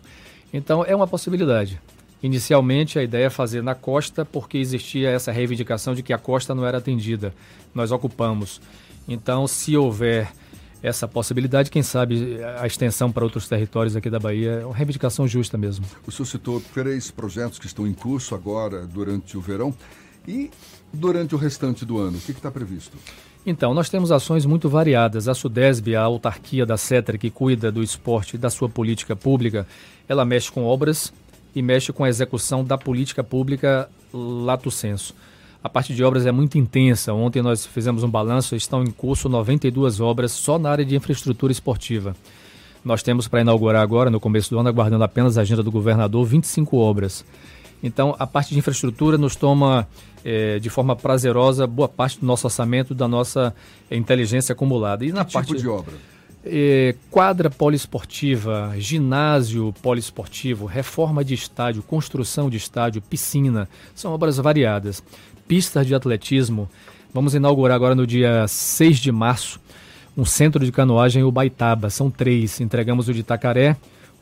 Então 0.52 0.84
é 0.84 0.94
uma 0.94 1.06
possibilidade. 1.06 1.80
Inicialmente 2.22 2.98
a 2.98 3.02
ideia 3.02 3.26
é 3.26 3.30
fazer 3.30 3.62
na 3.62 3.74
costa 3.74 4.24
porque 4.24 4.58
existia 4.58 5.10
essa 5.10 5.30
reivindicação 5.30 5.94
de 5.94 6.02
que 6.02 6.12
a 6.12 6.18
costa 6.18 6.54
não 6.54 6.66
era 6.66 6.78
atendida. 6.78 7.34
Nós 7.74 7.92
ocupamos. 7.92 8.60
Então, 9.08 9.46
se 9.46 9.76
houver 9.76 10.28
essa 10.82 11.06
possibilidade, 11.06 11.70
quem 11.70 11.82
sabe 11.82 12.38
a 12.58 12.66
extensão 12.66 13.10
para 13.12 13.24
outros 13.24 13.48
territórios 13.48 13.96
aqui 13.96 14.10
da 14.10 14.18
Bahia 14.18 14.60
é 14.62 14.64
uma 14.64 14.74
reivindicação 14.74 15.26
justa 15.28 15.56
mesmo. 15.56 15.84
O 16.06 16.10
senhor 16.10 16.26
citou 16.26 16.60
três 16.74 17.10
projetos 17.10 17.58
que 17.58 17.66
estão 17.66 17.86
em 17.86 17.92
curso 17.92 18.34
agora 18.34 18.86
durante 18.86 19.36
o 19.36 19.40
verão 19.40 19.74
e 20.26 20.50
durante 20.92 21.34
o 21.34 21.38
restante 21.38 21.84
do 21.84 21.98
ano, 21.98 22.18
o 22.18 22.20
que 22.20 22.32
está 22.32 22.50
previsto? 22.50 22.96
Então, 23.44 23.72
nós 23.72 23.88
temos 23.88 24.10
ações 24.10 24.44
muito 24.44 24.68
variadas. 24.68 25.28
A 25.28 25.34
SUDESB, 25.34 25.94
a 25.94 26.02
autarquia 26.02 26.66
da 26.66 26.76
CETRA, 26.76 27.16
que 27.16 27.30
cuida 27.30 27.70
do 27.70 27.82
esporte 27.82 28.34
e 28.34 28.38
da 28.38 28.50
sua 28.50 28.68
política 28.68 29.14
pública, 29.14 29.66
ela 30.08 30.24
mexe 30.24 30.50
com 30.50 30.64
obras 30.64 31.12
e 31.54 31.62
mexe 31.62 31.92
com 31.92 32.02
a 32.02 32.08
execução 32.08 32.64
da 32.64 32.76
política 32.76 33.22
pública 33.22 33.88
lato 34.12 34.70
senso. 34.70 35.14
A 35.62 35.68
parte 35.68 35.94
de 35.94 36.02
obras 36.04 36.26
é 36.26 36.32
muito 36.32 36.58
intensa. 36.58 37.12
Ontem 37.12 37.40
nós 37.40 37.64
fizemos 37.64 38.02
um 38.02 38.10
balanço, 38.10 38.54
estão 38.54 38.82
em 38.82 38.90
curso 38.90 39.28
92 39.28 40.00
obras 40.00 40.32
só 40.32 40.58
na 40.58 40.70
área 40.70 40.84
de 40.84 40.96
infraestrutura 40.96 41.52
esportiva. 41.52 42.16
Nós 42.84 43.02
temos 43.02 43.26
para 43.26 43.40
inaugurar 43.40 43.82
agora, 43.82 44.10
no 44.10 44.20
começo 44.20 44.50
do 44.50 44.58
ano, 44.58 44.68
aguardando 44.68 45.02
apenas 45.02 45.36
a 45.36 45.40
agenda 45.42 45.62
do 45.62 45.72
governador, 45.72 46.24
25 46.24 46.76
obras. 46.76 47.24
Então, 47.82 48.14
a 48.18 48.26
parte 48.26 48.52
de 48.52 48.58
infraestrutura 48.58 49.18
nos 49.18 49.36
toma 49.36 49.86
é, 50.24 50.58
de 50.58 50.70
forma 50.70 50.96
prazerosa 50.96 51.66
boa 51.66 51.88
parte 51.88 52.18
do 52.18 52.26
nosso 52.26 52.46
orçamento, 52.46 52.94
da 52.94 53.06
nossa 53.06 53.54
é, 53.90 53.96
inteligência 53.96 54.52
acumulada. 54.52 55.04
E 55.04 55.12
na 55.12 55.24
que 55.24 55.32
parte 55.32 55.48
tipo 55.48 55.60
de 55.60 55.68
obra? 55.68 55.94
É, 56.44 56.94
quadra 57.10 57.50
poliesportiva, 57.50 58.72
ginásio 58.78 59.74
poliesportivo, 59.82 60.64
reforma 60.64 61.24
de 61.24 61.34
estádio, 61.34 61.82
construção 61.82 62.48
de 62.48 62.56
estádio, 62.56 63.02
piscina, 63.02 63.68
são 63.94 64.12
obras 64.12 64.36
variadas. 64.36 65.02
Pistas 65.48 65.86
de 65.86 65.94
atletismo, 65.94 66.68
vamos 67.12 67.34
inaugurar 67.34 67.76
agora 67.76 67.94
no 67.94 68.06
dia 68.06 68.46
6 68.48 68.98
de 68.98 69.12
março 69.12 69.60
um 70.16 70.24
centro 70.24 70.64
de 70.64 70.72
canoagem 70.72 71.20
em 71.20 71.24
Ubaitaba, 71.24 71.90
são 71.90 72.10
três, 72.10 72.60
entregamos 72.60 73.08
o 73.08 73.12
de 73.12 73.20
Itacaré, 73.20 73.76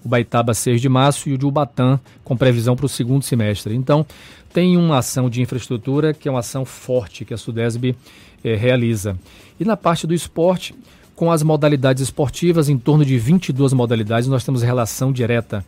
Ubaitaba 0.05 0.53
6 0.53 0.81
de 0.81 0.89
março 0.89 1.29
e 1.29 1.33
o 1.33 1.39
de 1.39 1.47
Ubatã, 1.47 1.99
com 2.23 2.37
previsão 2.37 2.77
para 2.77 2.87
o 2.87 2.89
segundo 2.89 3.25
semestre. 3.25 3.75
Então, 3.75 4.05
tem 4.53 4.77
uma 4.77 4.99
ação 4.99 5.31
de 5.31 5.41
infraestrutura 5.41 6.13
que 6.15 6.29
é 6.29 6.31
uma 6.31 6.41
ação 6.41 6.65
forte 6.65 7.25
que 7.25 7.35
a 7.35 7.37
Sudesb 7.37 7.97
eh, 8.45 8.55
realiza. 8.55 9.19
E 9.59 9.65
na 9.65 9.77
parte 9.77 10.07
do 10.07 10.15
esporte, 10.15 10.75
com 11.17 11.31
as 11.31 11.43
modalidades 11.43 12.03
esportivas, 12.03 12.69
em 12.69 12.77
torno 12.77 13.05
de 13.05 13.19
22 13.19 13.73
modalidades, 13.73 14.29
nós 14.29 14.45
temos 14.45 14.63
relação 14.63 15.13
direta. 15.13 15.65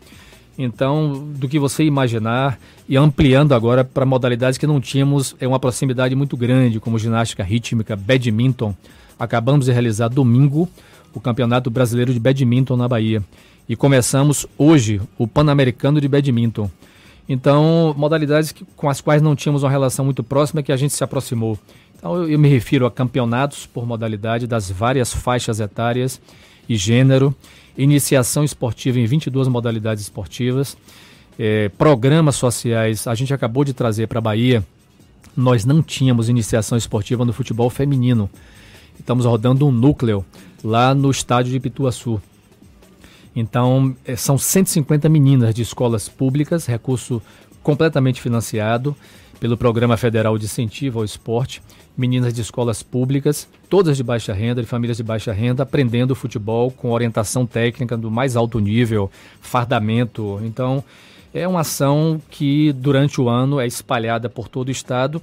Então, 0.59 1.29
do 1.37 1.49
que 1.49 1.59
você 1.59 1.85
imaginar, 1.85 2.59
e 2.89 2.97
ampliando 2.97 3.55
agora 3.55 3.85
para 3.85 4.07
modalidades 4.07 4.59
que 4.59 4.67
não 4.67 4.81
tínhamos 4.81 5.37
é 5.39 5.47
uma 5.47 5.61
proximidade 5.61 6.15
muito 6.15 6.37
grande, 6.37 6.81
como 6.81 6.99
ginástica 6.99 7.43
rítmica, 7.43 7.95
badminton. 7.95 8.75
Acabamos 9.19 9.67
de 9.67 9.73
realizar 9.73 10.09
domingo 10.09 10.69
o 11.13 11.21
Campeonato 11.21 11.71
Brasileiro 11.71 12.13
de 12.13 12.21
Badminton 12.21 12.77
na 12.77 12.89
Bahia 12.89 13.23
e 13.69 13.75
começamos 13.75 14.47
hoje 14.57 15.01
o 15.19 15.27
Pan-Americano 15.27 16.01
de 16.01 16.09
Badminton. 16.09 16.71
Então, 17.29 17.95
modalidades 17.97 18.53
que, 18.53 18.65
com 18.77 18.89
as 18.89 19.01
quais 19.01 19.21
não 19.21 19.35
tínhamos 19.35 19.63
uma 19.63 19.71
relação 19.71 20.05
muito 20.05 20.23
próxima 20.23 20.63
que 20.63 20.71
a 20.71 20.77
gente 20.77 20.95
se 20.95 21.03
aproximou. 21.03 21.59
Então, 21.97 22.15
eu, 22.15 22.29
eu 22.29 22.39
me 22.39 22.49
refiro 22.49 22.87
a 22.87 22.91
campeonatos 22.91 23.67
por 23.67 23.85
modalidade 23.85 24.47
das 24.47 24.71
várias 24.71 25.13
faixas 25.13 25.59
etárias 25.59 26.21
e 26.69 26.77
gênero, 26.77 27.35
iniciação 27.77 28.45
esportiva 28.45 29.01
em 29.01 29.07
22 29.07 29.49
modalidades 29.49 30.05
esportivas, 30.05 30.77
é, 31.39 31.69
programas 31.71 32.37
sociais. 32.37 33.07
A 33.07 33.15
gente 33.15 33.35
acabou 33.35 33.65
de 33.65 33.73
trazer 33.73 34.07
para 34.07 34.19
a 34.19 34.23
Bahia, 34.23 34.65
nós 35.37 35.65
não 35.65 35.83
tínhamos 35.83 36.29
iniciação 36.29 36.79
esportiva 36.79 37.25
no 37.25 37.33
futebol 37.33 37.69
feminino. 37.69 38.31
Estamos 38.99 39.27
rodando 39.27 39.67
um 39.67 39.73
núcleo 39.73 40.25
lá 40.63 40.95
no 40.95 41.11
estádio 41.11 41.53
de 41.53 41.61
Pituaçu. 41.61 42.21
Então, 43.37 43.95
é, 44.07 44.17
são 44.17 44.39
150 44.39 45.11
meninas 45.11 45.55
de 45.55 45.61
escolas 45.61 46.09
públicas, 46.09 46.65
recurso 46.65 47.21
completamente 47.63 48.23
financiado 48.23 48.97
pelo 49.39 49.59
Programa 49.59 49.99
Federal 49.99 50.39
de 50.39 50.47
Incentivo 50.47 51.01
ao 51.01 51.05
Esporte, 51.05 51.63
meninas 51.95 52.33
de 52.33 52.41
escolas 52.41 52.83
públicas, 52.83 53.47
todas 53.69 53.99
de 53.99 54.03
baixa 54.03 54.33
renda, 54.33 54.63
de 54.63 54.67
famílias 54.67 54.97
de 54.97 55.03
baixa 55.03 55.33
renda, 55.33 55.65
aprendendo 55.65 56.15
futebol 56.15 56.71
com 56.71 56.91
orientação 56.91 57.45
técnica 57.45 57.95
do 57.95 58.11
mais 58.11 58.37
alto 58.37 58.59
nível, 58.59 59.11
fardamento. 59.43 60.41
Então, 60.43 60.83
é 61.35 61.47
uma 61.47 61.61
ação 61.61 62.19
que 62.31 62.73
durante 62.73 63.21
o 63.21 63.29
ano 63.29 63.61
é 63.61 63.67
espalhada 63.67 64.31
por 64.31 64.49
todo 64.49 64.69
o 64.69 64.71
estado 64.71 65.21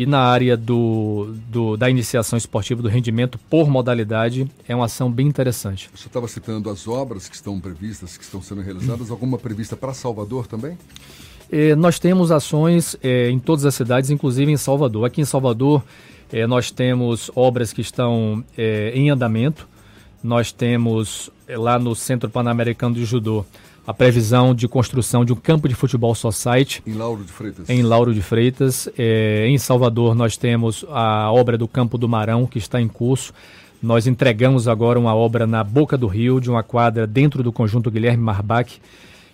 e 0.00 0.06
na 0.06 0.20
área 0.20 0.56
do, 0.56 1.34
do, 1.50 1.76
da 1.76 1.90
iniciação 1.90 2.38
esportiva, 2.38 2.80
do 2.80 2.88
rendimento 2.88 3.38
por 3.50 3.68
modalidade, 3.68 4.50
é 4.66 4.74
uma 4.74 4.86
ação 4.86 5.12
bem 5.12 5.26
interessante. 5.26 5.90
Você 5.94 6.06
estava 6.06 6.26
citando 6.26 6.70
as 6.70 6.88
obras 6.88 7.28
que 7.28 7.34
estão 7.34 7.60
previstas, 7.60 8.16
que 8.16 8.24
estão 8.24 8.40
sendo 8.40 8.62
realizadas, 8.62 9.10
alguma 9.10 9.36
prevista 9.36 9.76
para 9.76 9.92
Salvador 9.92 10.46
também? 10.46 10.78
Eh, 11.52 11.76
nós 11.76 11.98
temos 11.98 12.32
ações 12.32 12.96
eh, 13.02 13.28
em 13.28 13.38
todas 13.38 13.66
as 13.66 13.74
cidades, 13.74 14.08
inclusive 14.08 14.50
em 14.50 14.56
Salvador. 14.56 15.04
Aqui 15.04 15.20
em 15.20 15.26
Salvador, 15.26 15.84
eh, 16.32 16.46
nós 16.46 16.70
temos 16.70 17.30
obras 17.34 17.70
que 17.70 17.82
estão 17.82 18.42
em 18.56 19.10
andamento. 19.10 19.68
Nós 20.22 20.50
temos 20.50 21.28
lá 21.46 21.78
no 21.78 21.94
Centro 21.94 22.30
Pan-Americano 22.30 22.94
de 22.94 23.04
Judô 23.04 23.44
a 23.90 23.94
previsão 23.94 24.54
de 24.54 24.68
construção 24.68 25.24
de 25.24 25.32
um 25.32 25.36
campo 25.36 25.68
de 25.68 25.74
futebol 25.74 26.14
society. 26.14 26.80
Em 26.86 26.92
Lauro 26.92 27.24
de 27.24 27.32
Freitas. 27.32 27.68
Em 27.68 27.82
Lauro 27.82 28.14
de 28.14 28.22
Freitas. 28.22 28.88
É, 28.96 29.46
em 29.48 29.58
Salvador, 29.58 30.14
nós 30.14 30.36
temos 30.36 30.84
a 30.88 31.30
obra 31.32 31.58
do 31.58 31.66
Campo 31.66 31.98
do 31.98 32.08
Marão, 32.08 32.46
que 32.46 32.56
está 32.56 32.80
em 32.80 32.86
curso. 32.86 33.32
Nós 33.82 34.06
entregamos 34.06 34.68
agora 34.68 34.96
uma 34.96 35.12
obra 35.12 35.44
na 35.44 35.64
Boca 35.64 35.98
do 35.98 36.06
Rio, 36.06 36.40
de 36.40 36.48
uma 36.48 36.62
quadra 36.62 37.04
dentro 37.04 37.42
do 37.42 37.50
conjunto 37.50 37.90
Guilherme 37.90 38.22
Marbach, 38.22 38.80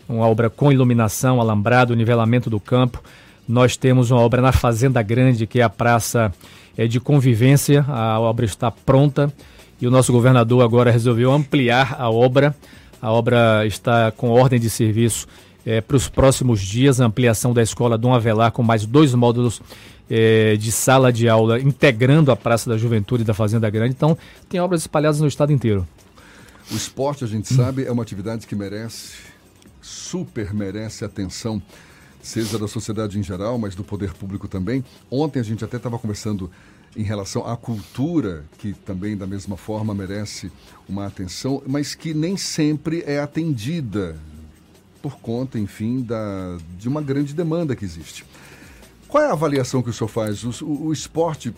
uma 0.08 0.26
obra 0.26 0.48
com 0.48 0.72
iluminação, 0.72 1.38
alambrado, 1.38 1.94
nivelamento 1.94 2.48
do 2.48 2.58
campo. 2.58 3.02
Nós 3.46 3.76
temos 3.76 4.10
uma 4.10 4.20
obra 4.20 4.40
na 4.40 4.52
Fazenda 4.52 5.02
Grande, 5.02 5.46
que 5.46 5.60
é 5.60 5.64
a 5.64 5.68
praça 5.68 6.32
é, 6.78 6.86
de 6.86 6.98
convivência. 6.98 7.84
A 7.86 8.18
obra 8.18 8.46
está 8.46 8.70
pronta 8.70 9.30
e 9.78 9.86
o 9.86 9.90
nosso 9.90 10.12
governador 10.12 10.64
agora 10.64 10.90
resolveu 10.90 11.30
ampliar 11.30 11.94
a 11.98 12.08
obra 12.08 12.56
a 13.00 13.10
obra 13.10 13.66
está 13.66 14.10
com 14.10 14.30
ordem 14.30 14.58
de 14.58 14.70
serviço 14.70 15.26
é, 15.64 15.80
para 15.80 15.96
os 15.96 16.08
próximos 16.08 16.60
dias, 16.60 17.00
ampliação 17.00 17.52
da 17.52 17.62
escola 17.62 17.98
Dom 17.98 18.14
Avelar 18.14 18.52
com 18.52 18.62
mais 18.62 18.86
dois 18.86 19.14
módulos 19.14 19.60
é, 20.08 20.56
de 20.56 20.70
sala 20.70 21.12
de 21.12 21.28
aula, 21.28 21.60
integrando 21.60 22.30
a 22.30 22.36
Praça 22.36 22.70
da 22.70 22.78
Juventude 22.78 23.24
da 23.24 23.34
Fazenda 23.34 23.68
Grande. 23.68 23.94
Então, 23.96 24.16
tem 24.48 24.60
obras 24.60 24.82
espalhadas 24.82 25.20
no 25.20 25.26
estado 25.26 25.52
inteiro. 25.52 25.86
O 26.70 26.76
esporte, 26.76 27.24
a 27.24 27.26
gente 27.26 27.52
sabe, 27.52 27.84
é 27.84 27.92
uma 27.92 28.02
atividade 28.02 28.46
que 28.46 28.54
merece, 28.54 29.14
super 29.80 30.52
merece 30.52 31.04
atenção, 31.04 31.62
seja 32.22 32.58
da 32.58 32.66
sociedade 32.66 33.18
em 33.18 33.22
geral, 33.22 33.58
mas 33.58 33.74
do 33.74 33.84
poder 33.84 34.12
público 34.14 34.48
também. 34.48 34.84
Ontem 35.10 35.38
a 35.38 35.44
gente 35.44 35.64
até 35.64 35.76
estava 35.76 35.98
conversando 35.98 36.50
em 36.96 37.02
relação 37.02 37.46
à 37.46 37.56
cultura, 37.56 38.44
que 38.58 38.72
também 38.72 39.16
da 39.16 39.26
mesma 39.26 39.56
forma 39.56 39.94
merece 39.94 40.50
uma 40.88 41.06
atenção, 41.06 41.62
mas 41.66 41.94
que 41.94 42.14
nem 42.14 42.36
sempre 42.36 43.04
é 43.06 43.20
atendida 43.20 44.18
por 45.02 45.18
conta, 45.18 45.58
enfim, 45.58 46.00
da, 46.00 46.56
de 46.78 46.88
uma 46.88 47.02
grande 47.02 47.34
demanda 47.34 47.76
que 47.76 47.84
existe. 47.84 48.24
Qual 49.06 49.22
é 49.22 49.28
a 49.28 49.32
avaliação 49.32 49.82
que 49.82 49.90
o 49.90 49.92
senhor 49.92 50.08
faz? 50.08 50.42
O, 50.42 50.64
o, 50.64 50.86
o 50.86 50.92
esporte, 50.92 51.54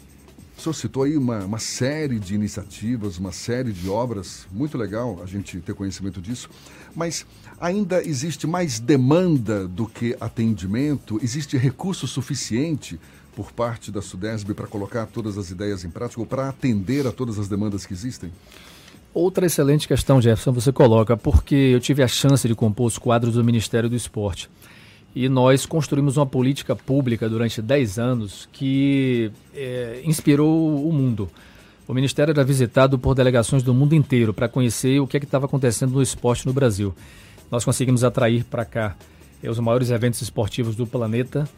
o 0.57 0.61
senhor 0.61 0.75
citou 0.75 1.05
aí 1.05 1.17
uma, 1.17 1.45
uma 1.45 1.59
série 1.59 2.19
de 2.19 2.35
iniciativas, 2.35 3.17
uma 3.17 3.33
série 3.33 3.73
de 3.73 3.89
obras, 3.89 4.47
muito 4.53 4.77
legal 4.77 5.21
a 5.23 5.27
gente 5.27 5.61
ter 5.61 5.73
conhecimento 5.73 6.21
disso, 6.21 6.51
mas 6.95 7.25
ainda 7.61 8.05
existe 8.05 8.47
mais 8.47 8.81
demanda 8.81 9.69
do 9.69 9.87
que 9.87 10.17
atendimento? 10.21 11.19
Existe 11.23 11.57
recurso 11.57 12.07
suficiente 12.07 12.99
por 13.39 13.53
parte 13.53 13.93
da 13.93 14.03
Sudesb 14.03 14.53
para 14.53 14.67
colocar 14.67 15.07
todas 15.07 15.39
as 15.39 15.49
ideias 15.49 15.85
em 15.85 15.91
prática 15.91 16.21
ou 16.21 16.27
para 16.27 16.49
atender 16.49 17.07
a 17.07 17.13
todas 17.13 17.39
as 17.39 17.47
demandas 17.47 17.87
que 17.87 17.93
existem? 17.93 18.33
Outra 19.15 19.47
excelente 19.47 19.87
questão, 19.87 20.21
Jefferson, 20.21 20.51
você 20.51 20.73
coloca, 20.73 21.17
porque 21.17 21.55
eu 21.55 21.79
tive 21.79 22.03
a 22.03 22.09
chance 22.09 22.49
de 22.49 22.55
compor 22.57 22.89
os 22.89 22.99
quadros 22.99 23.35
do 23.35 23.45
Ministério 23.45 23.89
do 23.89 23.95
Esporte. 23.95 24.51
E 25.15 25.29
nós 25.29 25.65
construímos 25.65 26.17
uma 26.17 26.27
política 26.27 26.75
pública 26.75 27.29
durante 27.29 27.63
10 27.63 27.99
anos 28.01 28.49
que 28.51 29.31
é, 29.55 30.03
inspirou 30.05 30.85
o 30.85 30.93
mundo. 30.93 31.31
O 31.87 31.95
Ministério 31.95 32.33
era 32.33 32.43
visitado 32.43 32.99
por 32.99 33.15
delegações 33.15 33.63
do 33.63 33.73
mundo 33.73 33.95
inteiro 33.95 34.35
para 34.35 34.49
conhecer 34.49 34.99
o 34.99 35.07
que 35.07 35.17
é 35.17 35.21
estava 35.21 35.47
acontecendo 35.47 35.93
no 35.93 36.03
esporte 36.03 36.45
no 36.45 36.53
Brasil. 36.53 36.93
Nós 37.53 37.65
conseguimos 37.65 38.03
atrair 38.03 38.43
para 38.43 38.65
cá 38.65 38.97
é, 39.41 39.49
os 39.49 39.61
maiores 39.61 39.91
eventos 39.93 40.21
esportivos 40.21 40.75
do 40.75 40.89
planeta, 40.89 41.49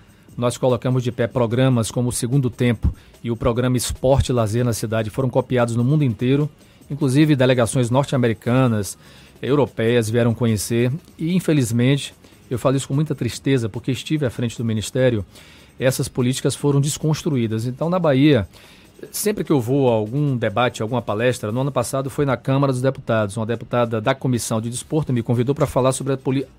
nós 0.41 0.57
colocamos 0.57 1.05
de 1.05 1.13
pé 1.13 1.27
programas 1.27 1.91
como 1.91 2.09
o 2.09 2.13
Segundo 2.13 2.49
Tempo 2.49 2.93
e 3.23 3.31
o 3.31 3.37
programa 3.37 3.77
Esporte 3.77 4.33
Lazer 4.33 4.65
na 4.65 4.73
cidade, 4.73 5.11
foram 5.11 5.29
copiados 5.29 5.77
no 5.77 5.85
mundo 5.85 6.03
inteiro, 6.03 6.49
inclusive 6.91 7.37
delegações 7.37 7.91
norte-americanas, 7.91 8.97
europeias 9.43 10.09
vieram 10.09 10.35
conhecer 10.35 10.91
e, 11.19 11.35
infelizmente, 11.35 12.15
eu 12.51 12.59
falo 12.59 12.77
isso 12.77 12.89
com 12.89 12.95
muita 12.95 13.15
tristeza 13.15 13.69
porque 13.69 13.93
estive 13.93 14.25
à 14.25 14.31
frente 14.31 14.57
do 14.57 14.65
Ministério, 14.65 15.25
essas 15.79 16.09
políticas 16.09 16.55
foram 16.55 16.81
desconstruídas. 16.81 17.67
Então, 17.67 17.91
na 17.91 17.99
Bahia, 17.99 18.49
sempre 19.11 19.45
que 19.45 19.53
eu 19.53 19.61
vou 19.61 19.89
a 19.89 19.93
algum 19.93 20.37
debate, 20.37 20.83
alguma 20.83 21.01
palestra, 21.01 21.53
no 21.53 21.61
ano 21.61 21.73
passado 21.73 22.11
foi 22.11 22.25
na 22.25 22.37
Câmara 22.37 22.73
dos 22.73 22.83
Deputados, 22.83 23.37
uma 23.37 23.47
deputada 23.47 24.01
da 24.01 24.15
Comissão 24.15 24.61
de 24.61 24.71
Desporto 24.71 25.13
me 25.13 25.23
convidou 25.23 25.55
para 25.55 25.67
falar 25.67 25.93
sobre 25.93 26.15
a, 26.15 26.19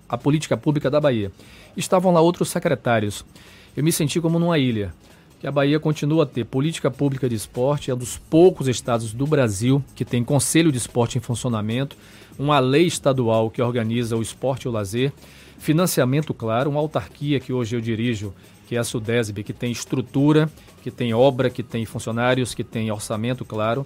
a, 0.10 0.18
política 0.18 0.56
pública 0.56 0.90
da 0.90 1.00
Bahia. 1.00 1.32
Estavam 1.76 2.12
lá 2.12 2.22
outros 2.22 2.50
secretários. 2.50 3.26
Eu 3.76 3.84
me 3.84 3.92
senti 3.92 4.20
como 4.20 4.38
numa 4.38 4.58
ilha, 4.58 4.94
que 5.40 5.48
a 5.48 5.52
Bahia 5.52 5.80
continua 5.80 6.24
a 6.24 6.26
ter 6.26 6.46
política 6.46 6.92
pública 6.92 7.28
de 7.28 7.36
esporte, 7.36 7.90
é 7.90 7.94
um 7.94 7.98
dos 7.98 8.18
poucos 8.18 8.68
estados 8.68 9.14
do 9.14 9.26
Brasil 9.26 9.84
que 9.96 10.06
tem 10.06 10.24
Conselho 10.24 10.72
de 10.72 10.78
Esporte 10.78 11.18
em 11.18 11.22
funcionamento, 11.22 11.96
uma 12.38 12.60
lei 12.60 12.86
estadual 12.86 13.50
que 13.50 13.62
organiza 13.62 14.16
o 14.16 14.22
esporte 14.22 14.64
e 14.64 14.68
o 14.68 14.72
lazer, 14.72 15.12
financiamento 15.58 16.34
claro, 16.34 16.70
uma 16.70 16.80
autarquia 16.80 17.40
que 17.40 17.54
hoje 17.54 17.76
eu 17.76 17.82
dirijo, 17.82 18.34
que 18.68 18.76
é 18.76 18.80
a 18.80 18.84
Sudesb, 18.84 19.44
que 19.44 19.54
tem 19.54 19.72
estrutura 19.72 20.50
que 20.82 20.92
tem 20.92 21.14
obra, 21.14 21.50
que 21.50 21.64
tem 21.64 21.86
funcionários, 21.86 22.54
que 22.54 22.64
tem 22.64 22.92
orçamento, 22.92 23.46
claro. 23.46 23.86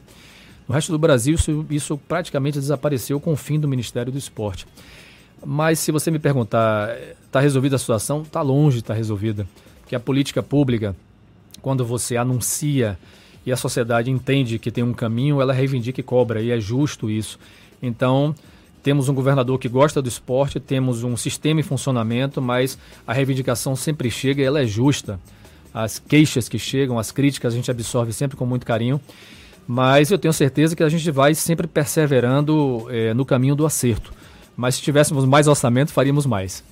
No 0.67 0.73
resto 0.73 0.91
do 0.91 0.97
Brasil, 0.97 1.35
isso, 1.35 1.65
isso 1.69 1.97
praticamente 1.97 2.57
desapareceu 2.57 3.19
com 3.19 3.33
o 3.33 3.35
fim 3.35 3.59
do 3.59 3.67
Ministério 3.67 4.11
do 4.11 4.17
Esporte. 4.17 4.65
Mas 5.45 5.79
se 5.79 5.91
você 5.91 6.09
me 6.09 6.17
perguntar, 6.17 6.97
está 7.25 7.39
resolvida 7.39 7.75
a 7.75 7.79
situação? 7.79 8.23
Está 8.23 8.41
longe 8.41 8.77
de 8.77 8.81
estar 8.81 8.93
tá 8.93 8.97
resolvida. 8.97 9.47
Porque 9.85 9.95
a 9.95 9.99
política 9.99 10.41
pública, 10.41 10.93
quando 11.61 11.85
você 11.85 12.17
anuncia 12.17 12.97
e 13.45 13.51
a 13.51 13.55
sociedade 13.55 14.09
entende 14.09 14.59
que 14.59 14.71
tem 14.71 14.83
um 14.83 14.93
caminho, 14.93 15.39
ela 15.39 15.53
reivindica 15.53 16.01
e 16.01 16.03
cobra, 16.03 16.41
e 16.41 16.49
é 16.49 16.59
justo 16.59 17.07
isso. 17.09 17.39
Então, 17.79 18.35
temos 18.81 19.07
um 19.07 19.13
governador 19.13 19.59
que 19.59 19.69
gosta 19.69 20.01
do 20.01 20.09
esporte, 20.09 20.59
temos 20.59 21.03
um 21.03 21.15
sistema 21.15 21.59
em 21.59 21.63
funcionamento, 21.63 22.41
mas 22.41 22.77
a 23.05 23.13
reivindicação 23.13 23.75
sempre 23.75 24.09
chega 24.09 24.41
e 24.41 24.45
ela 24.45 24.59
é 24.59 24.65
justa 24.65 25.19
as 25.71 25.99
queixas 25.99 26.47
que 26.47 26.57
chegam, 26.57 26.97
as 26.97 27.11
críticas, 27.11 27.53
a 27.53 27.55
gente 27.55 27.69
absorve 27.69 28.13
sempre 28.13 28.37
com 28.37 28.45
muito 28.45 28.65
carinho. 28.65 28.99
Mas 29.67 30.09
eu 30.09 30.17
tenho 30.17 30.33
certeza 30.33 30.73
que 30.73 30.81
a 30.81 30.87
gente 30.87 31.11
vai 31.11 31.35
sempre 31.35 31.67
perseverando 31.67 32.87
é, 32.89 33.13
no 33.13 33.25
caminho 33.25 33.55
do 33.55 33.65
acerto. 33.65 34.13
Mas 34.55 34.75
se 34.75 34.81
tivéssemos 34.81 35.25
mais 35.25 35.47
orçamento, 35.47 35.91
faríamos 35.91 36.25
mais. 36.25 36.63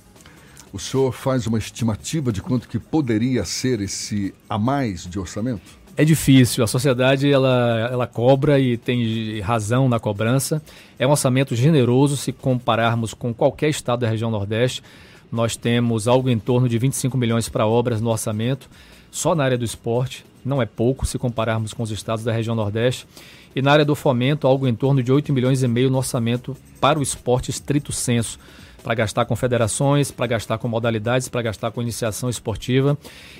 O 0.74 0.78
senhor 0.80 1.12
faz 1.12 1.46
uma 1.46 1.56
estimativa 1.56 2.32
de 2.32 2.42
quanto 2.42 2.68
que 2.68 2.80
poderia 2.80 3.44
ser 3.44 3.80
esse 3.80 4.34
a 4.50 4.58
mais 4.58 5.06
de 5.06 5.20
orçamento? 5.20 5.62
É 5.96 6.04
difícil, 6.04 6.64
a 6.64 6.66
sociedade 6.66 7.30
ela, 7.30 7.88
ela 7.92 8.06
cobra 8.08 8.58
e 8.58 8.76
tem 8.76 9.38
razão 9.38 9.88
na 9.88 10.00
cobrança. 10.00 10.60
É 10.98 11.06
um 11.06 11.12
orçamento 11.12 11.54
generoso 11.54 12.16
se 12.16 12.32
compararmos 12.32 13.14
com 13.14 13.32
qualquer 13.32 13.68
estado 13.68 14.00
da 14.00 14.08
região 14.08 14.32
Nordeste. 14.32 14.82
Nós 15.30 15.54
temos 15.54 16.08
algo 16.08 16.28
em 16.28 16.40
torno 16.40 16.68
de 16.68 16.76
25 16.76 17.16
milhões 17.16 17.48
para 17.48 17.68
obras 17.68 18.00
no 18.00 18.10
orçamento 18.10 18.68
só 19.12 19.32
na 19.32 19.44
área 19.44 19.56
do 19.56 19.64
esporte, 19.64 20.26
não 20.44 20.60
é 20.60 20.66
pouco 20.66 21.06
se 21.06 21.20
compararmos 21.20 21.72
com 21.72 21.84
os 21.84 21.92
estados 21.92 22.24
da 22.24 22.32
região 22.32 22.56
Nordeste. 22.56 23.06
E 23.54 23.62
na 23.62 23.70
área 23.70 23.84
do 23.84 23.94
fomento, 23.94 24.44
algo 24.44 24.66
em 24.66 24.74
torno 24.74 25.04
de 25.04 25.12
8 25.12 25.32
milhões 25.32 25.62
e 25.62 25.68
meio 25.68 25.88
no 25.88 25.98
orçamento 25.98 26.56
para 26.80 26.98
o 26.98 27.02
esporte 27.02 27.48
estrito 27.48 27.92
senso, 27.92 28.40
para 28.84 28.94
gastar 28.94 29.24
com 29.24 29.34
federações, 29.34 30.10
para 30.10 30.26
gastar 30.26 30.58
com 30.58 30.68
modalidades, 30.68 31.26
para 31.26 31.40
gastar 31.40 31.70
com 31.70 31.80
iniciação 31.80 32.28
esportiva. 32.28 32.98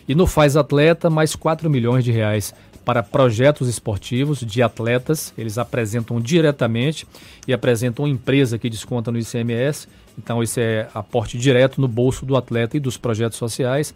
E 0.09 0.15
no 0.15 0.27
Faz 0.27 0.57
Atleta, 0.57 1.11
mais 1.11 1.37
4 1.37 1.69
milhões 1.69 2.03
de 2.03 2.11
reais 2.11 2.55
para 2.83 3.03
projetos 3.03 3.69
esportivos 3.69 4.41
de 4.41 4.63
atletas. 4.63 5.35
Eles 5.37 5.59
apresentam 5.59 6.19
diretamente 6.19 7.07
e 7.47 7.53
apresentam 7.53 8.09
empresa 8.09 8.59
que 8.59 8.71
desconta 8.71 9.13
no 9.13 9.19
ICMS. 9.19 9.87
Então, 10.19 10.43
isso 10.43 10.59
é 10.61 10.89
aporte 10.95 11.37
direto 11.37 11.79
no 11.79 11.89
bolso 11.89 12.25
do 12.25 12.37
atleta 12.37 12.79
e 12.79 12.81
dos 12.81 12.97
projetos 12.97 13.37
sociais. 13.37 13.95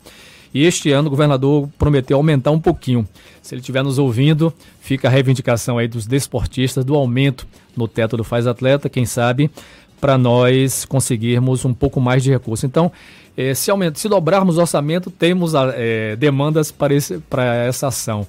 E 0.53 0.65
este 0.65 0.93
ano 0.93 1.09
o 1.09 1.11
governador 1.11 1.69
prometeu 1.79 2.17
aumentar 2.19 2.51
um 2.51 2.61
pouquinho. 2.61 3.09
Se 3.43 3.55
ele 3.55 3.61
estiver 3.61 3.83
nos 3.83 3.99
ouvindo, 3.99 4.53
fica 4.81 5.09
a 5.09 5.11
reivindicação 5.11 5.79
aí 5.79 5.89
dos 5.89 6.07
desportistas 6.07 6.85
do 6.85 6.95
aumento 6.95 7.47
no 7.77 7.89
teto 7.89 8.17
do 8.17 8.25
Faz 8.25 8.47
Atleta, 8.47 8.89
quem 8.89 9.07
sabe, 9.07 9.51
para 10.01 10.19
nós 10.19 10.85
conseguirmos 10.85 11.65
um 11.65 11.75
pouco 11.75 12.01
mais 12.01 12.23
de 12.23 12.31
recurso. 12.31 12.67
Então, 12.67 12.91
eh, 13.37 13.55
se, 13.55 13.71
aumenta, 13.71 13.99
se 13.99 14.09
dobrarmos 14.09 14.59
o 14.59 14.61
orçamento, 14.61 15.11
temos 15.11 15.53
eh, 15.55 16.17
demandas 16.17 16.73
para 16.73 16.95
essa 17.67 17.89
ação. 17.89 18.27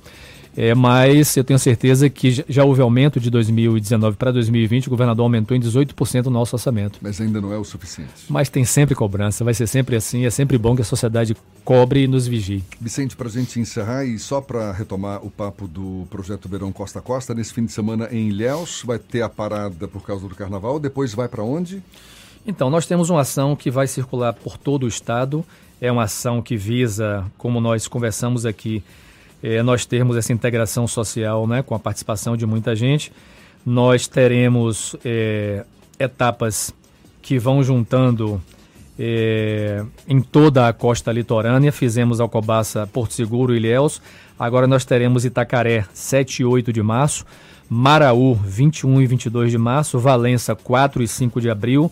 É, 0.58 0.74
mas 0.74 1.38
eu 1.38 1.44
tenho 1.44 1.60
certeza 1.60 2.10
que 2.10 2.44
já 2.48 2.64
houve 2.64 2.82
aumento 2.82 3.20
de 3.20 3.30
2019 3.30 4.18
para 4.18 4.32
2020, 4.32 4.88
o 4.88 4.90
governador 4.90 5.24
aumentou 5.24 5.56
em 5.56 5.60
18% 5.60 6.26
o 6.26 6.30
nosso 6.30 6.56
orçamento. 6.56 7.00
Mas 7.02 7.22
ainda 7.22 7.40
não 7.40 7.54
é 7.54 7.58
o 7.58 7.64
suficiente. 7.64 8.12
Mas 8.28 8.50
tem 8.50 8.66
sempre 8.66 8.96
cobrança, 8.96 9.44
vai 9.44 9.54
ser 9.54 9.68
sempre 9.68 9.96
assim, 9.96 10.26
é 10.26 10.30
sempre 10.30 10.58
bom 10.58 10.76
que 10.76 10.82
a 10.82 10.86
sociedade 10.86 11.36
cobre 11.64 12.04
e 12.04 12.08
nos 12.08 12.28
vigie. 12.28 12.64
Vicente, 12.82 13.16
para 13.16 13.28
a 13.28 13.32
gente 13.32 13.60
encerrar 13.60 14.04
e 14.06 14.18
só 14.18 14.42
para 14.42 14.72
retomar 14.72 15.24
o 15.24 15.30
papo 15.30 15.68
do 15.68 16.08
projeto 16.10 16.50
Verão 16.50 16.72
Costa 16.72 17.00
Costa, 17.00 17.34
nesse 17.34 17.54
fim 17.54 17.66
de 17.66 17.72
semana 17.72 18.10
em 18.12 18.30
Ilhéus, 18.30 18.84
vai 18.86 18.98
ter 18.98 19.22
a 19.22 19.30
parada 19.30 19.88
por 19.88 20.04
causa 20.04 20.28
do 20.28 20.36
carnaval, 20.36 20.80
depois 20.80 21.14
vai 21.14 21.28
para 21.28 21.44
onde? 21.44 21.82
Então, 22.46 22.70
nós 22.70 22.86
temos 22.86 23.10
uma 23.10 23.22
ação 23.22 23.56
que 23.56 23.70
vai 23.70 23.86
circular 23.86 24.34
por 24.34 24.58
todo 24.58 24.84
o 24.84 24.88
estado, 24.88 25.46
é 25.80 25.92
uma 25.92 26.04
ação 26.04 26.42
que 26.42 26.58
visa, 26.58 27.26
como 27.38 27.62
nós 27.62 27.88
conversamos 27.88 28.46
aqui, 28.46 28.84
é, 29.42 29.64
nós 29.64 29.86
termos 29.86 30.18
essa 30.18 30.34
integração 30.34 30.88
social 30.88 31.48
né, 31.48 31.62
com 31.62 31.74
a 31.76 31.80
participação 31.80 32.36
de 32.36 32.46
muita 32.46 32.76
gente. 32.76 33.12
Nós 33.66 34.08
teremos 34.08 34.96
é, 35.04 35.66
etapas 36.00 36.74
que 37.22 37.38
vão 37.38 37.64
juntando 37.64 38.42
é, 38.98 39.84
em 40.08 40.22
toda 40.22 40.68
a 40.68 40.74
costa 40.74 41.12
litorânea. 41.12 41.72
Fizemos 41.72 42.20
Alcobaça, 42.20 42.88
Porto 42.88 43.14
Seguro 43.14 43.54
e 43.54 43.58
Ilhéus. 43.58 44.02
Agora 44.38 44.68
nós 44.68 44.84
teremos 44.84 45.26
Itacaré, 45.26 45.86
7 45.94 46.42
e 46.42 46.46
8 46.46 46.74
de 46.74 46.82
março. 46.82 47.26
Maraú, 47.70 48.34
21 48.34 49.02
e 49.02 49.06
22 49.06 49.52
de 49.52 49.58
março. 49.58 50.00
Valença, 50.00 50.56
4 50.56 51.04
e 51.04 51.08
5 51.08 51.40
de 51.40 51.50
abril. 51.50 51.92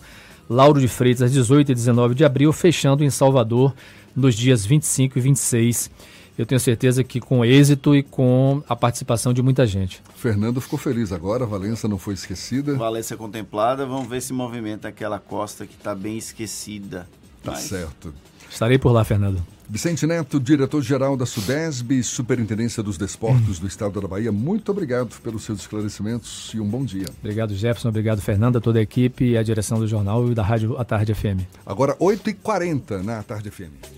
Lauro 0.50 0.80
de 0.80 0.88
Freitas, 0.88 1.32
18 1.32 1.72
e 1.72 1.74
19 1.74 2.14
de 2.14 2.24
abril. 2.24 2.52
Fechando 2.52 3.04
em 3.04 3.10
Salvador, 3.10 3.74
nos 4.14 4.34
dias 4.34 4.66
25 4.66 5.18
e 5.18 5.22
26 5.22 5.88
de 5.88 6.17
eu 6.38 6.46
tenho 6.46 6.60
certeza 6.60 7.02
que 7.02 7.20
com 7.20 7.44
êxito 7.44 7.96
e 7.96 8.02
com 8.02 8.62
a 8.68 8.76
participação 8.76 9.34
de 9.34 9.42
muita 9.42 9.66
gente. 9.66 10.00
Fernando 10.14 10.60
ficou 10.60 10.78
feliz 10.78 11.12
agora, 11.12 11.44
Valença 11.44 11.88
não 11.88 11.98
foi 11.98 12.14
esquecida. 12.14 12.76
Valença 12.76 13.16
contemplada, 13.16 13.84
vamos 13.84 14.08
ver 14.08 14.22
se 14.22 14.32
movimenta 14.32 14.86
aquela 14.86 15.18
costa 15.18 15.66
que 15.66 15.74
está 15.74 15.96
bem 15.96 16.16
esquecida. 16.16 17.08
Tá 17.42 17.52
Mas... 17.52 17.62
certo. 17.62 18.14
Estarei 18.48 18.78
por 18.78 18.92
lá, 18.92 19.04
Fernando. 19.04 19.44
Vicente 19.68 20.06
Neto, 20.06 20.40
diretor-geral 20.40 21.14
da 21.14 21.26
Sudesb, 21.26 22.02
Superintendência 22.02 22.82
dos 22.82 22.96
Desportos 22.96 23.58
do 23.58 23.66
Estado 23.66 24.00
da 24.00 24.08
Bahia, 24.08 24.32
muito 24.32 24.72
obrigado 24.72 25.20
pelos 25.20 25.42
seus 25.42 25.60
esclarecimentos 25.60 26.52
e 26.54 26.60
um 26.60 26.66
bom 26.66 26.82
dia. 26.82 27.04
Obrigado, 27.20 27.54
Jefferson. 27.54 27.90
Obrigado, 27.90 28.22
Fernanda, 28.22 28.62
toda 28.62 28.78
a 28.78 28.82
equipe 28.82 29.32
e 29.32 29.36
a 29.36 29.42
direção 29.42 29.78
do 29.78 29.86
jornal 29.86 30.30
e 30.30 30.34
da 30.34 30.42
Rádio 30.42 30.78
A 30.78 30.84
Tarde 30.84 31.12
FM. 31.12 31.42
Agora, 31.66 31.94
8h40 31.96 33.02
na 33.02 33.22
Tarde 33.22 33.50
FM. 33.50 33.97